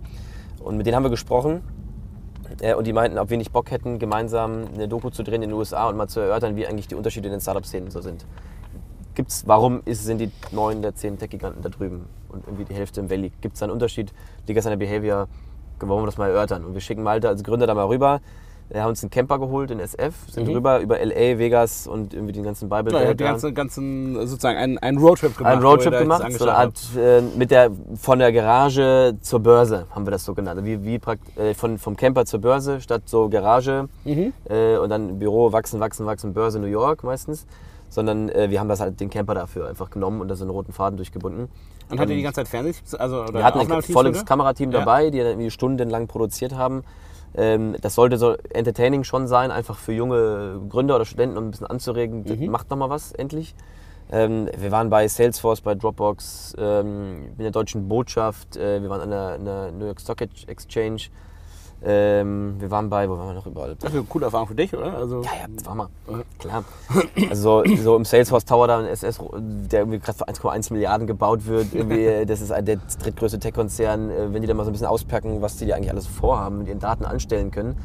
[0.62, 1.62] Und mit denen haben wir gesprochen
[2.60, 5.50] äh, und die meinten, ob wir nicht Bock hätten, gemeinsam eine Doku zu drehen in
[5.50, 8.26] den USA und mal zu erörtern, wie eigentlich die Unterschiede in den Startup-Szenen so sind.
[9.14, 13.00] Gibt's, warum ist, sind die neun der zehn Tech-Giganten da drüben und irgendwie die Hälfte
[13.00, 13.32] im Valley?
[13.40, 14.12] Gibt es da einen Unterschied?
[14.46, 15.28] Liegt das an der Behavior?
[15.80, 16.64] Wollen wir das mal erörtern?
[16.64, 18.20] Und wir schicken Malte als Gründer da mal rüber.
[18.68, 20.54] Wir haben uns einen Camper geholt in SF, sind Mhm.
[20.54, 23.30] rüber über LA, Vegas und irgendwie den ganzen Bible Ja, Belt die da.
[23.30, 25.52] ganzen, ganzen sozusagen einen, einen Roadtrip gemacht.
[25.52, 30.04] einen Roadtrip gemacht, so eine Art äh, mit der, von der Garage zur Börse, haben
[30.04, 30.64] wir das so genannt.
[30.64, 34.32] Wie, wie prakt- äh, von, vom Camper zur Börse statt so Garage Mhm.
[34.48, 37.46] äh, und dann Büro, wachsen, wachsen, wachsen, Börse New York meistens.
[37.88, 40.50] Sondern äh, wir haben das halt den Camper dafür einfach genommen und da so einen
[40.50, 41.48] roten Faden durchgebunden.
[41.88, 42.96] Und hat ihr die ganze Zeit Fernsehteams?
[42.96, 44.24] Also, oder Wir hatten ein volles?
[44.24, 44.80] Kamerateam Ja.
[44.80, 46.82] dabei, die dann irgendwie stundenlang produziert haben.
[47.36, 51.50] Ähm, das sollte so entertaining schon sein, einfach für junge Gründer oder Studenten, um ein
[51.50, 52.24] bisschen anzuregen.
[52.24, 52.50] Mhm.
[52.50, 53.54] Macht noch mal was endlich.
[54.10, 59.00] Ähm, wir waren bei Salesforce, bei Dropbox, ähm, in der deutschen Botschaft, äh, wir waren
[59.00, 61.02] an der, an der New York Stock Exchange,
[61.88, 63.76] ähm, wir waren bei, wo waren wir noch überall?
[63.78, 64.92] Das ist eine coole Erfahrung für dich, oder?
[64.96, 65.88] Also, Ja, ja, das war mal.
[66.40, 66.64] Klar.
[67.30, 69.20] Also so, so im Salesforce Tower da ein SS,
[69.70, 71.72] der irgendwie gerade für 1,1 Milliarden gebaut wird.
[71.72, 74.10] Irgendwie, das ist der drittgrößte Tech-Konzern.
[74.10, 76.58] Äh, Wenn die da mal so ein bisschen auspacken, was die da eigentlich alles vorhaben,
[76.58, 77.76] mit ihren Daten anstellen können.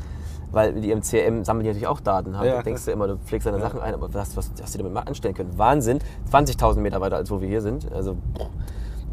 [0.52, 2.34] Weil mit ihrem CRM sammeln die natürlich auch Daten.
[2.34, 4.80] Ja, da denkst du immer, du pflegst deine Sachen ein, aber was, was, was die
[4.80, 5.58] damit mal anstellen können.
[5.58, 5.99] Wahnsinn.
[6.32, 7.89] 20.000 Meter weiter, als wo wir hier sind.
[7.91, 8.18] Also,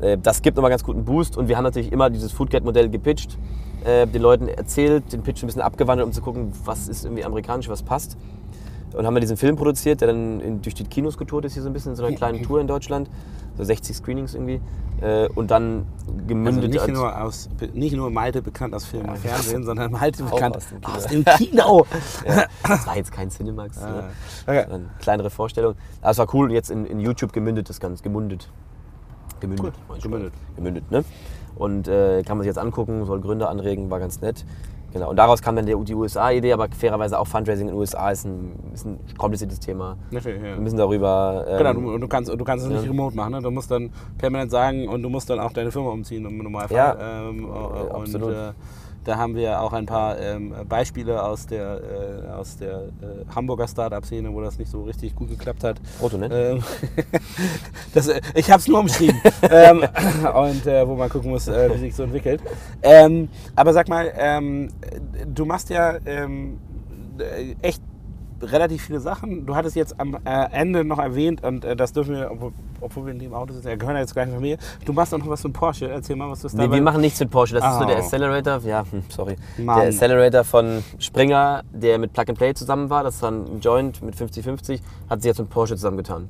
[0.01, 3.36] Äh, das gibt nochmal ganz guten Boost und wir haben natürlich immer dieses Foodcat-Modell gepitcht,
[3.85, 7.24] äh, den Leuten erzählt, den Pitch ein bisschen abgewandelt, um zu gucken, was ist irgendwie
[7.24, 8.16] amerikanisch, was passt.
[8.95, 11.62] Und haben wir diesen Film produziert, der dann in, durch die Kinos getourt ist, hier
[11.62, 13.09] so ein bisschen in so einer kleinen Tour in Deutschland.
[13.57, 14.61] So 60 Screenings irgendwie.
[15.01, 15.87] Äh, und dann
[16.26, 20.24] gemündet Also nicht, nur aus, nicht nur Malte bekannt aus Film und Fernsehen, sondern Malte
[20.26, 20.97] Auch bekannt aus dem Kino.
[20.97, 21.87] aus dem Kino.
[22.26, 23.79] Ja, das war jetzt kein Cinemax.
[23.79, 24.05] Ah, ne?
[24.47, 24.64] okay.
[24.64, 25.74] Eine kleinere Vorstellung.
[26.01, 28.03] Aber es war cool jetzt in, in YouTube gemündet das Ganze.
[28.03, 28.49] Gemundet.
[29.41, 29.74] Gemündet.
[29.97, 30.33] Ich gemündet.
[30.57, 31.05] Gemündet, ne?
[31.59, 34.45] Und äh, kann man sich jetzt angucken, soll Gründer anregen, war ganz nett.
[34.93, 35.11] Genau.
[35.11, 38.25] Und daraus kam dann der, die USA-Idee, aber fairerweise auch Fundraising in den USA ist
[38.25, 39.99] ein, ist ein kompliziertes Thema.
[40.11, 40.55] Natürlich, ja.
[40.55, 41.45] Wir müssen darüber.
[41.47, 42.91] Ähm, Genau, du, du kannst, du kannst es nicht ja.
[42.91, 43.33] remote machen.
[43.33, 43.43] Ne?
[43.43, 46.77] Du musst dann permanent sagen und du musst dann auch deine Firma umziehen im Normalfall.
[46.77, 48.33] Ja, ähm, und absolut.
[48.33, 48.53] äh,
[49.09, 53.67] da haben wir auch ein paar ähm, Beispiele aus der, äh, aus der äh, Hamburger
[53.67, 55.81] Startup-Szene, wo das nicht so richtig gut geklappt hat.
[55.99, 56.29] Brutto, ne?
[56.31, 56.63] Ähm,
[57.95, 59.19] das, äh, ich habe es nur umschrieben.
[59.51, 59.79] ähm,
[60.35, 62.43] und äh, wo man gucken muss, äh, wie sich so entwickelt.
[62.83, 64.69] Ähm, aber sag mal, ähm,
[65.27, 66.59] du machst ja ähm,
[67.19, 67.83] äh, echt
[68.43, 69.47] relativ viele Sachen.
[69.47, 72.30] Du hattest jetzt am äh, Ende noch erwähnt, und äh, das dürfen wir,
[72.80, 74.59] obwohl, wir in dem Auto sitzen, wir gehören ja jetzt gleich noch mehr.
[74.84, 75.89] Du machst auch noch was von Porsche.
[75.89, 77.55] Erzähl mal, was du Nee, wir machen nichts mit Porsche.
[77.57, 78.01] Das ist so der Oh.
[78.01, 78.61] Accelerator.
[78.64, 79.36] Ja, hm, sorry.
[79.59, 79.78] Mann.
[79.80, 83.03] Der Accelerator von Springer, der mit Plug and Play zusammen war.
[83.05, 84.80] Das ist dann ein Joint mit 50-50.
[85.11, 86.28] Hat sich jetzt mit Porsche zusammengetan.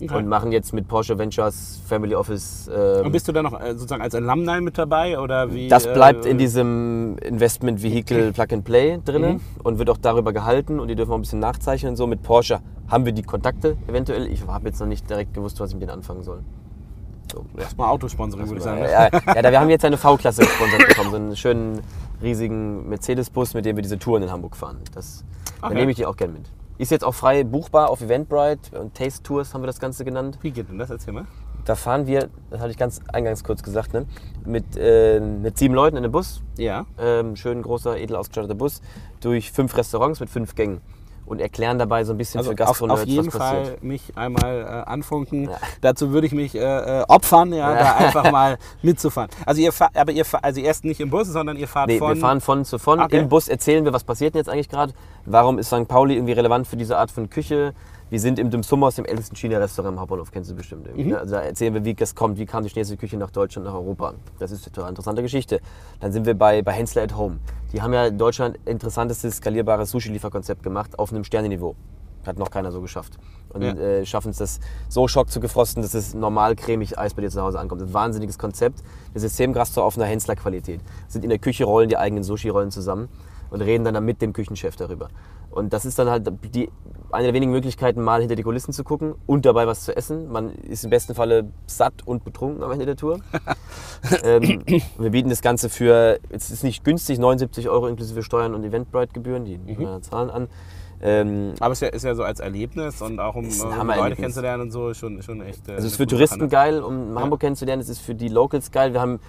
[0.00, 0.14] Okay.
[0.14, 2.68] Und machen jetzt mit Porsche Ventures Family Office.
[2.74, 5.18] Ähm, Und bist du da noch äh, sozusagen als Alumni mit dabei?
[5.18, 9.88] Oder wie, das bleibt äh, in diesem Investment Vehicle Plug and Play drin und wird
[9.88, 12.06] auch darüber gehalten und die dürfen auch ein bisschen nachzeichnen und so.
[12.06, 14.26] Mit Porsche haben wir die Kontakte eventuell.
[14.26, 16.40] Ich habe jetzt noch nicht direkt gewusst, was ich mit denen anfangen soll.
[17.32, 17.44] So.
[17.58, 18.80] Erstmal Autosponsoring, würde ich sagen.
[18.82, 18.90] ne?
[18.90, 21.80] Ja, ja, da- wir haben jetzt eine V-Klasse gesponsert bekommen, so einen schönen
[22.22, 24.78] riesigen Mercedes-Bus, mit dem wir diese Touren in Hamburg fahren.
[24.94, 25.24] Das,
[25.60, 25.74] Da Okay.
[25.76, 26.42] nehme ich die auch gerne mit.
[26.78, 30.38] Ist jetzt auch frei buchbar auf Eventbrite und Taste Tours haben wir das Ganze genannt.
[30.42, 30.90] Wie geht denn das?
[30.90, 31.26] Erzähl mal.
[31.64, 34.06] Da fahren wir, das hatte ich ganz eingangs kurz gesagt, ne,
[34.44, 36.86] mit, äh, mit sieben Leuten in einem Bus, Ja.
[36.98, 38.82] ähm, schön großer, edel ausgestatteter Bus,
[39.20, 40.80] durch fünf Restaurants mit fünf Gängen
[41.24, 43.66] und erklären dabei so ein bisschen Also für auf, Gastronerds, auf jeden was passiert.
[43.66, 45.44] Fall mich einmal äh, anfunken.
[45.50, 45.56] Ja.
[45.80, 49.28] Dazu würde ich mich äh, äh, opfern, ja, da einfach mal mitzufahren.
[49.44, 51.98] Also ihr fahrt, aber ihr fahrt, also erst nicht im Bus, sondern ihr fahrt Nee,
[51.98, 52.14] von.
[52.14, 53.00] wir fahren von zu von.
[53.00, 53.18] Okay.
[53.18, 54.92] Im Bus erzählen wir, was passiert denn jetzt eigentlich gerade.
[55.26, 55.88] Warum ist St.
[55.88, 57.74] Pauli irgendwie relevant für diese Art von Küche?
[58.10, 60.96] Wir sind im Dim Sum aus dem ältesten China-Restaurant im Hauptbahnhof, kennst du bestimmt.
[60.96, 61.08] Mhm.
[61.08, 61.18] ne?
[61.18, 63.74] Also da erzählen wir, wie das kommt, wie kam die chinesische Küche nach Deutschland, nach
[63.74, 64.14] Europa.
[64.38, 65.60] Das ist eine total interessante Geschichte.
[65.98, 67.38] Dann sind wir bei, bei Hensler at Home.
[67.72, 71.74] Die haben ja in Deutschland interessantestes skalierbares Sushi-Lieferkonzept gemacht auf einem Sternenniveau.
[72.24, 73.18] Hat noch keiner so geschafft.
[73.52, 73.72] Und Ja.
[73.72, 77.30] äh, schaffen es das so schock zu gefrosten, dass es normal cremig Eis bei dir
[77.30, 77.80] zu Hause ankommt.
[77.80, 78.84] Das ist ein wahnsinniges Konzept.
[79.14, 80.80] Das Systemgastro auf einer Hensler-Qualität.
[81.08, 83.08] Sind in der Küche, rollen die eigenen Sushi-Rollen zusammen
[83.50, 85.08] und reden dann mit dem Küchenchef darüber.
[85.50, 86.68] Und das ist dann halt die,
[87.10, 90.30] eine der wenigen Möglichkeiten, mal hinter die Kulissen zu gucken und dabei was zu essen.
[90.30, 93.20] Man ist im besten Falle satt und betrunken am Ende der Tour.
[94.24, 94.62] ähm,
[94.98, 99.44] wir bieten das Ganze für, es ist nicht günstig, 79 Euro inklusive Steuern und Eventbrite-Gebühren,
[99.46, 100.48] die äh, zahlen an.
[101.00, 103.76] Ähm, aber es ist ja, ist ja so als Erlebnis und auch um äh, Leute
[103.76, 104.16] Hammererlebnis.
[104.18, 105.68] kennenzulernen und so schon, schon echt.
[105.68, 107.82] äh, Also es ist für Touristen geil, um Hamburg kennenzulernen.
[107.82, 108.92] Es ist für die Locals geil.
[108.92, 109.20] Wir haben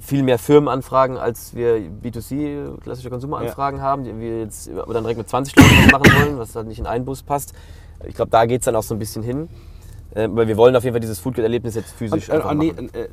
[0.00, 5.18] viel mehr Firmenanfragen, als wir B2C, klassische Konsumeranfragen haben, die wir jetzt aber dann direkt
[5.18, 7.52] mit 20 Leuten machen wollen, was halt nicht in einen Bus passt.
[8.06, 9.48] Ich glaube, da geht es dann auch so ein bisschen hin.
[10.14, 12.58] Äh, weil wir wollen auf jeden Fall dieses Foodgate-Erlebnis jetzt physisch Und, äh, und, machen.
[12.58, 13.08] nee, äh,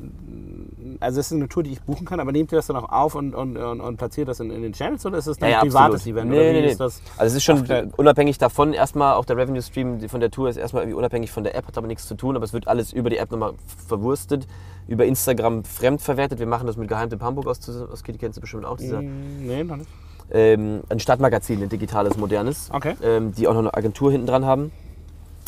[1.00, 2.88] also es ist eine Tour, die ich buchen kann, aber nehmt ihr das dann auch
[2.90, 5.48] auf und, und, und, und platziert das in, in den Channels oder ist es dann
[5.48, 6.18] Ja, ja, ein privates absolut.
[6.18, 6.30] Event?
[6.30, 6.76] Nee, nee, nee.
[6.82, 10.56] Also es ist schon unabhängig davon, erstmal auch der Revenue Stream von der Tour ist
[10.56, 12.92] erstmal irgendwie unabhängig von der App, hat aber nichts zu tun, aber es wird alles
[12.92, 13.52] über die App nochmal
[13.88, 14.46] verwurstet,
[14.88, 16.38] über Instagram fremdverwertet.
[16.38, 19.46] Wir machen das mit Geheimtipp Hamburg aus, aus Kitty kennst du bestimmt auch, dieser Mm,
[19.46, 19.90] Nee, noch nicht.
[20.30, 22.94] ähm, ein Stadtmagazin, ein digitales, modernes, Okay.
[23.02, 24.70] ähm, die auch noch eine Agentur hinten dran haben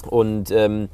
[0.08, 0.88] und ähm,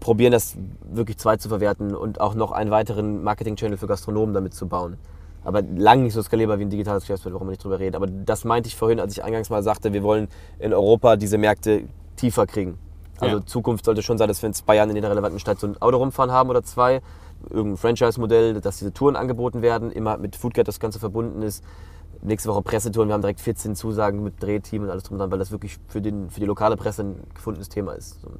[0.00, 0.56] probieren das
[0.90, 4.96] wirklich zwei zu verwerten und auch noch einen weiteren Marketing-Channel für Gastronomen damit zu bauen.
[5.44, 7.94] Aber lang nicht so skalierbar wie ein digitales Geschäftsfeld, warum wir nicht drüber reden.
[7.94, 10.28] Aber das meinte ich vorhin, als ich eingangs mal sagte, wir wollen
[10.58, 11.84] in Europa diese Märkte
[12.16, 12.78] tiefer kriegen.
[13.20, 13.46] Also Ja.
[13.46, 15.80] Zukunft sollte schon sein, dass wir in zwei Jahren in jeder relevanten Stadt so ein
[15.80, 17.00] Auto rumfahren haben oder zwei.
[17.48, 21.62] Irgendein Franchise-Modell, dass diese Touren angeboten werden, immer mit Foodcat das Ganze verbunden ist.
[22.22, 25.38] Nächste Woche Pressetouren, wir haben direkt 14 Zusagen mit Drehteam und alles drum dran, weil
[25.38, 28.20] das wirklich für, den, für die lokale Presse ein gefundenes Thema ist.
[28.20, 28.30] So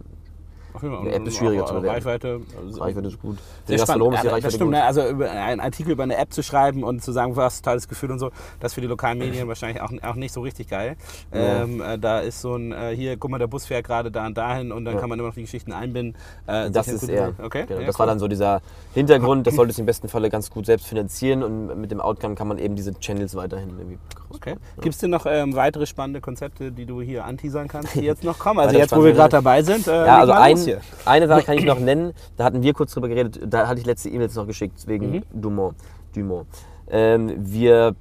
[0.77, 1.07] Auf jeden Fall.
[1.07, 1.95] Eine App ist schwieriger zu bewerten.
[1.95, 2.41] Reichweite.
[2.65, 3.37] also- Reichweite ist gut.
[3.65, 4.27] Sehr Den Gastronomen ist die.
[4.27, 4.79] Ja, das Reichweite stimmt, gut.
[4.79, 4.85] ne?
[4.85, 8.19] also einen Artikel über eine App zu schreiben und zu sagen, was tolles Gefühl und
[8.19, 10.97] so, das ist für die lokalen Medien wahrscheinlich auch, auch nicht so richtig geil.
[11.35, 11.63] Ja.
[11.63, 14.27] Ähm, äh, da ist so ein, äh, hier, guck mal, der Bus fährt gerade da
[14.27, 15.01] und dahin und dann Ja.
[15.01, 16.15] kann man immer noch die Geschichten einbinden.
[16.47, 17.33] Äh, Das ist eher.
[17.43, 17.65] Okay.
[17.67, 17.99] Genau, ja, das cool.
[18.01, 18.61] war dann so dieser
[18.95, 19.47] Hintergrund.
[19.47, 22.49] Das sollte es im besten Falle ganz gut selbst finanzieren und mit dem Outcome kann
[22.49, 23.99] man eben diese Channels weiterhin irgendwie
[24.29, 24.57] Okay.
[24.83, 28.23] Gibt es denn noch ähm, weitere spannende Konzepte, die du hier anteasern kannst, die jetzt
[28.25, 28.61] noch kommen?
[28.61, 29.87] Also jetzt, wo wir gerade dabei sind.
[29.87, 30.81] Äh, Ja, also ein, hier.
[31.07, 33.87] Eine Sache kann ich noch nennen, da hatten wir kurz drüber geredet, da hatte ich
[33.87, 35.23] letzte E-Mails noch geschickt, wegen Mhm.
[35.33, 35.77] Dumont.
[36.15, 36.47] Dumont.
[36.89, 37.95] Ähm, wir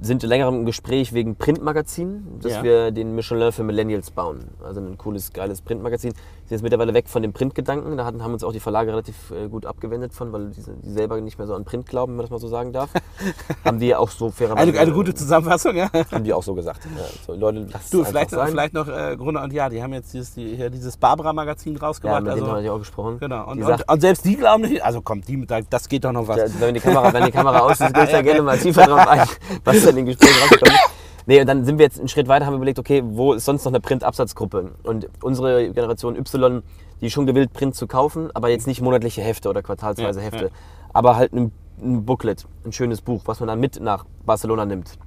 [0.00, 2.62] sind in längerem Gespräch wegen Printmagazin, dass Ja.
[2.62, 4.40] wir den Michelin für Millennials bauen.
[4.62, 6.12] Also ein cooles, geiles Printmagazin.
[6.54, 7.96] Sind jetzt mittlerweile weg von dem Printgedanken.
[7.96, 10.90] Da hatten, haben uns auch die Verlage relativ äh, gut abgewendet von, weil die, die
[10.92, 12.90] selber nicht mehr so an Print glauben, wenn man das mal so sagen darf.
[13.64, 14.68] haben die auch so fairerweise...
[14.70, 15.90] Eine, eine gute Zusammenfassung, ja.
[16.12, 16.80] Haben die auch so gesagt.
[16.96, 20.34] Ja, so, Leute, Du, vielleicht, vielleicht noch äh, Gruner und ja, die haben jetzt dieses,
[20.34, 22.22] die, hier dieses Barbara-Magazin Ja, rausgebracht.
[22.22, 23.18] mit denen also, haben wir auch gesprochen.
[23.18, 23.48] genau.
[23.50, 26.04] Und, Die und, sagt, und selbst die glauben nicht, also kommt, die, da- das geht
[26.04, 26.36] doch noch was.
[26.36, 29.08] Ja, wenn, die Kamera, wenn die Kamera aus ist, ich da gerne mal tiefer drauf
[29.08, 29.26] ein,
[29.64, 30.90] was da in den Gesprächen rausgekommen ist.
[31.26, 33.46] Nee, und dann sind wir jetzt einen Schritt weiter, haben wir überlegt, okay, wo ist
[33.46, 34.72] sonst noch eine Print-Absatzgruppe?
[34.82, 36.62] Und unsere Generation Y,
[37.00, 40.24] die ist schon gewillt, Print zu kaufen, aber jetzt nicht monatliche Hefte oder quartalsweise Ja,
[40.26, 40.50] Hefte, ja.
[40.92, 41.50] aber halt ein,
[41.82, 44.98] ein Booklet, ein schönes Buch, was man dann mit nach Barcelona nimmt.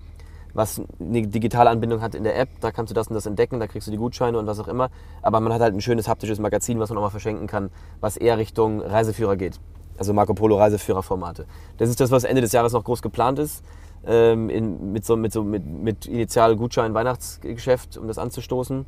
[0.53, 3.59] Was eine digitale Anbindung hat in der App, da kannst du das und das entdecken,
[3.59, 4.89] da kriegst du die Gutscheine und was auch immer.
[5.21, 7.69] Aber man hat halt ein schönes haptisches Magazin, was man auch mal verschenken kann,
[8.01, 9.59] was eher Richtung Reiseführer geht.
[9.99, 11.45] Also Marco Polo Reiseführerformate.
[11.77, 13.63] Das ist das, was Ende des Jahres noch groß geplant ist.
[14.09, 18.85] Ähm, in, mit so, mit, so mit, mit Initial Gutschein Weihnachtsgeschäft, um das anzustoßen.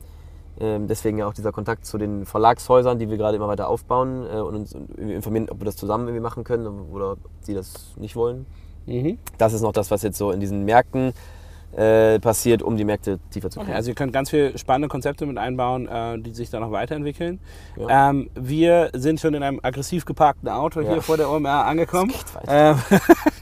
[0.62, 4.26] Ähm, deswegen ja auch dieser Kontakt zu den Verlagshäusern, die wir gerade immer weiter aufbauen
[4.32, 7.94] äh, und uns informieren, ob wir das zusammen irgendwie machen können oder ob sie das
[7.98, 8.46] nicht wollen.
[8.86, 9.18] Mhm.
[9.38, 11.14] Das ist noch das, was jetzt so in diesen Märkten
[11.76, 13.76] äh, passiert, um die Märkte tiefer zu Okay, kriegen.
[13.76, 17.40] also ihr könnt ganz viele spannende Konzepte mit einbauen, äh, die sich dann noch weiterentwickeln.
[17.78, 18.10] Ja.
[18.10, 20.94] Ähm, wir sind schon in einem aggressiv geparkten Auto Ja.
[20.94, 22.12] hier vor der OMR angekommen.
[22.48, 22.76] Ähm,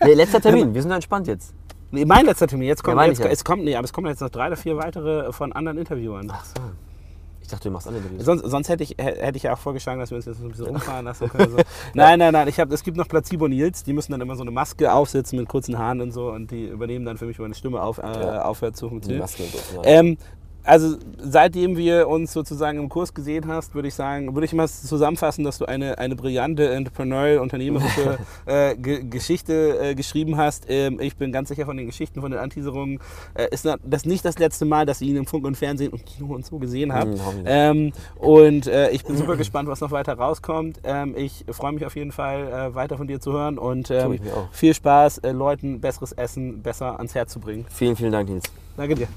[0.04, 1.54] nee, letzter Termin, wir sind entspannt jetzt.
[1.92, 2.68] Nee, mein letzter Termin.
[2.68, 3.28] Jetzt kommt, meine jetzt, ja.
[3.28, 6.30] es kommt, nee, aber es kommen jetzt noch drei oder vier weitere von anderen Interviewern.
[6.32, 6.54] Ach so.
[7.42, 8.26] Ich dachte, du machst alle Interviews.
[8.26, 10.50] Sonst, sonst hätte, ich, hä- hätte ich ja auch vorgeschlagen, dass wir uns jetzt ein
[10.50, 11.50] bisschen umfahren lassen können.
[11.52, 11.58] So.
[11.94, 12.48] Nein, nein, nein.
[12.50, 15.48] Ich hab, es gibt noch Placebo-Nils, die müssen dann immer so eine Maske aufsetzen mit
[15.48, 18.02] kurzen Haaren und so und die übernehmen dann für mich, wenn meine Stimme auf, äh,
[18.02, 18.42] Ja.
[18.44, 19.22] aufhört zu Die funktionieren.
[19.22, 19.82] Masken und so.
[19.86, 20.18] Ähm,
[20.68, 24.68] also seitdem wir uns sozusagen im Kurs gesehen hast, würde ich sagen, würde ich mal
[24.68, 30.66] zusammenfassen, dass du eine, eine brillante entrepreneurial unternehmerische äh, Ge Geschichte äh, geschrieben hast.
[30.68, 33.00] Ähm, ich bin ganz sicher von den Geschichten von den Anteaserungen
[33.34, 36.06] äh, ist das nicht das letzte Mal, dass ich ihn im Funk und Fernsehen und
[36.06, 37.12] Kino und so gesehen habe.
[37.12, 40.82] Hm, ähm, und äh, ich bin super gespannt, was noch weiter rauskommt.
[40.84, 44.20] Ähm, ich freue mich auf jeden Fall, äh, weiter von dir zu hören und ähm,
[44.52, 47.66] viel Spaß, äh, Leuten besseres Essen besser ans Herz zu bringen.
[47.70, 48.44] Vielen, vielen Dank, Nils.
[48.76, 49.08] Danke dir.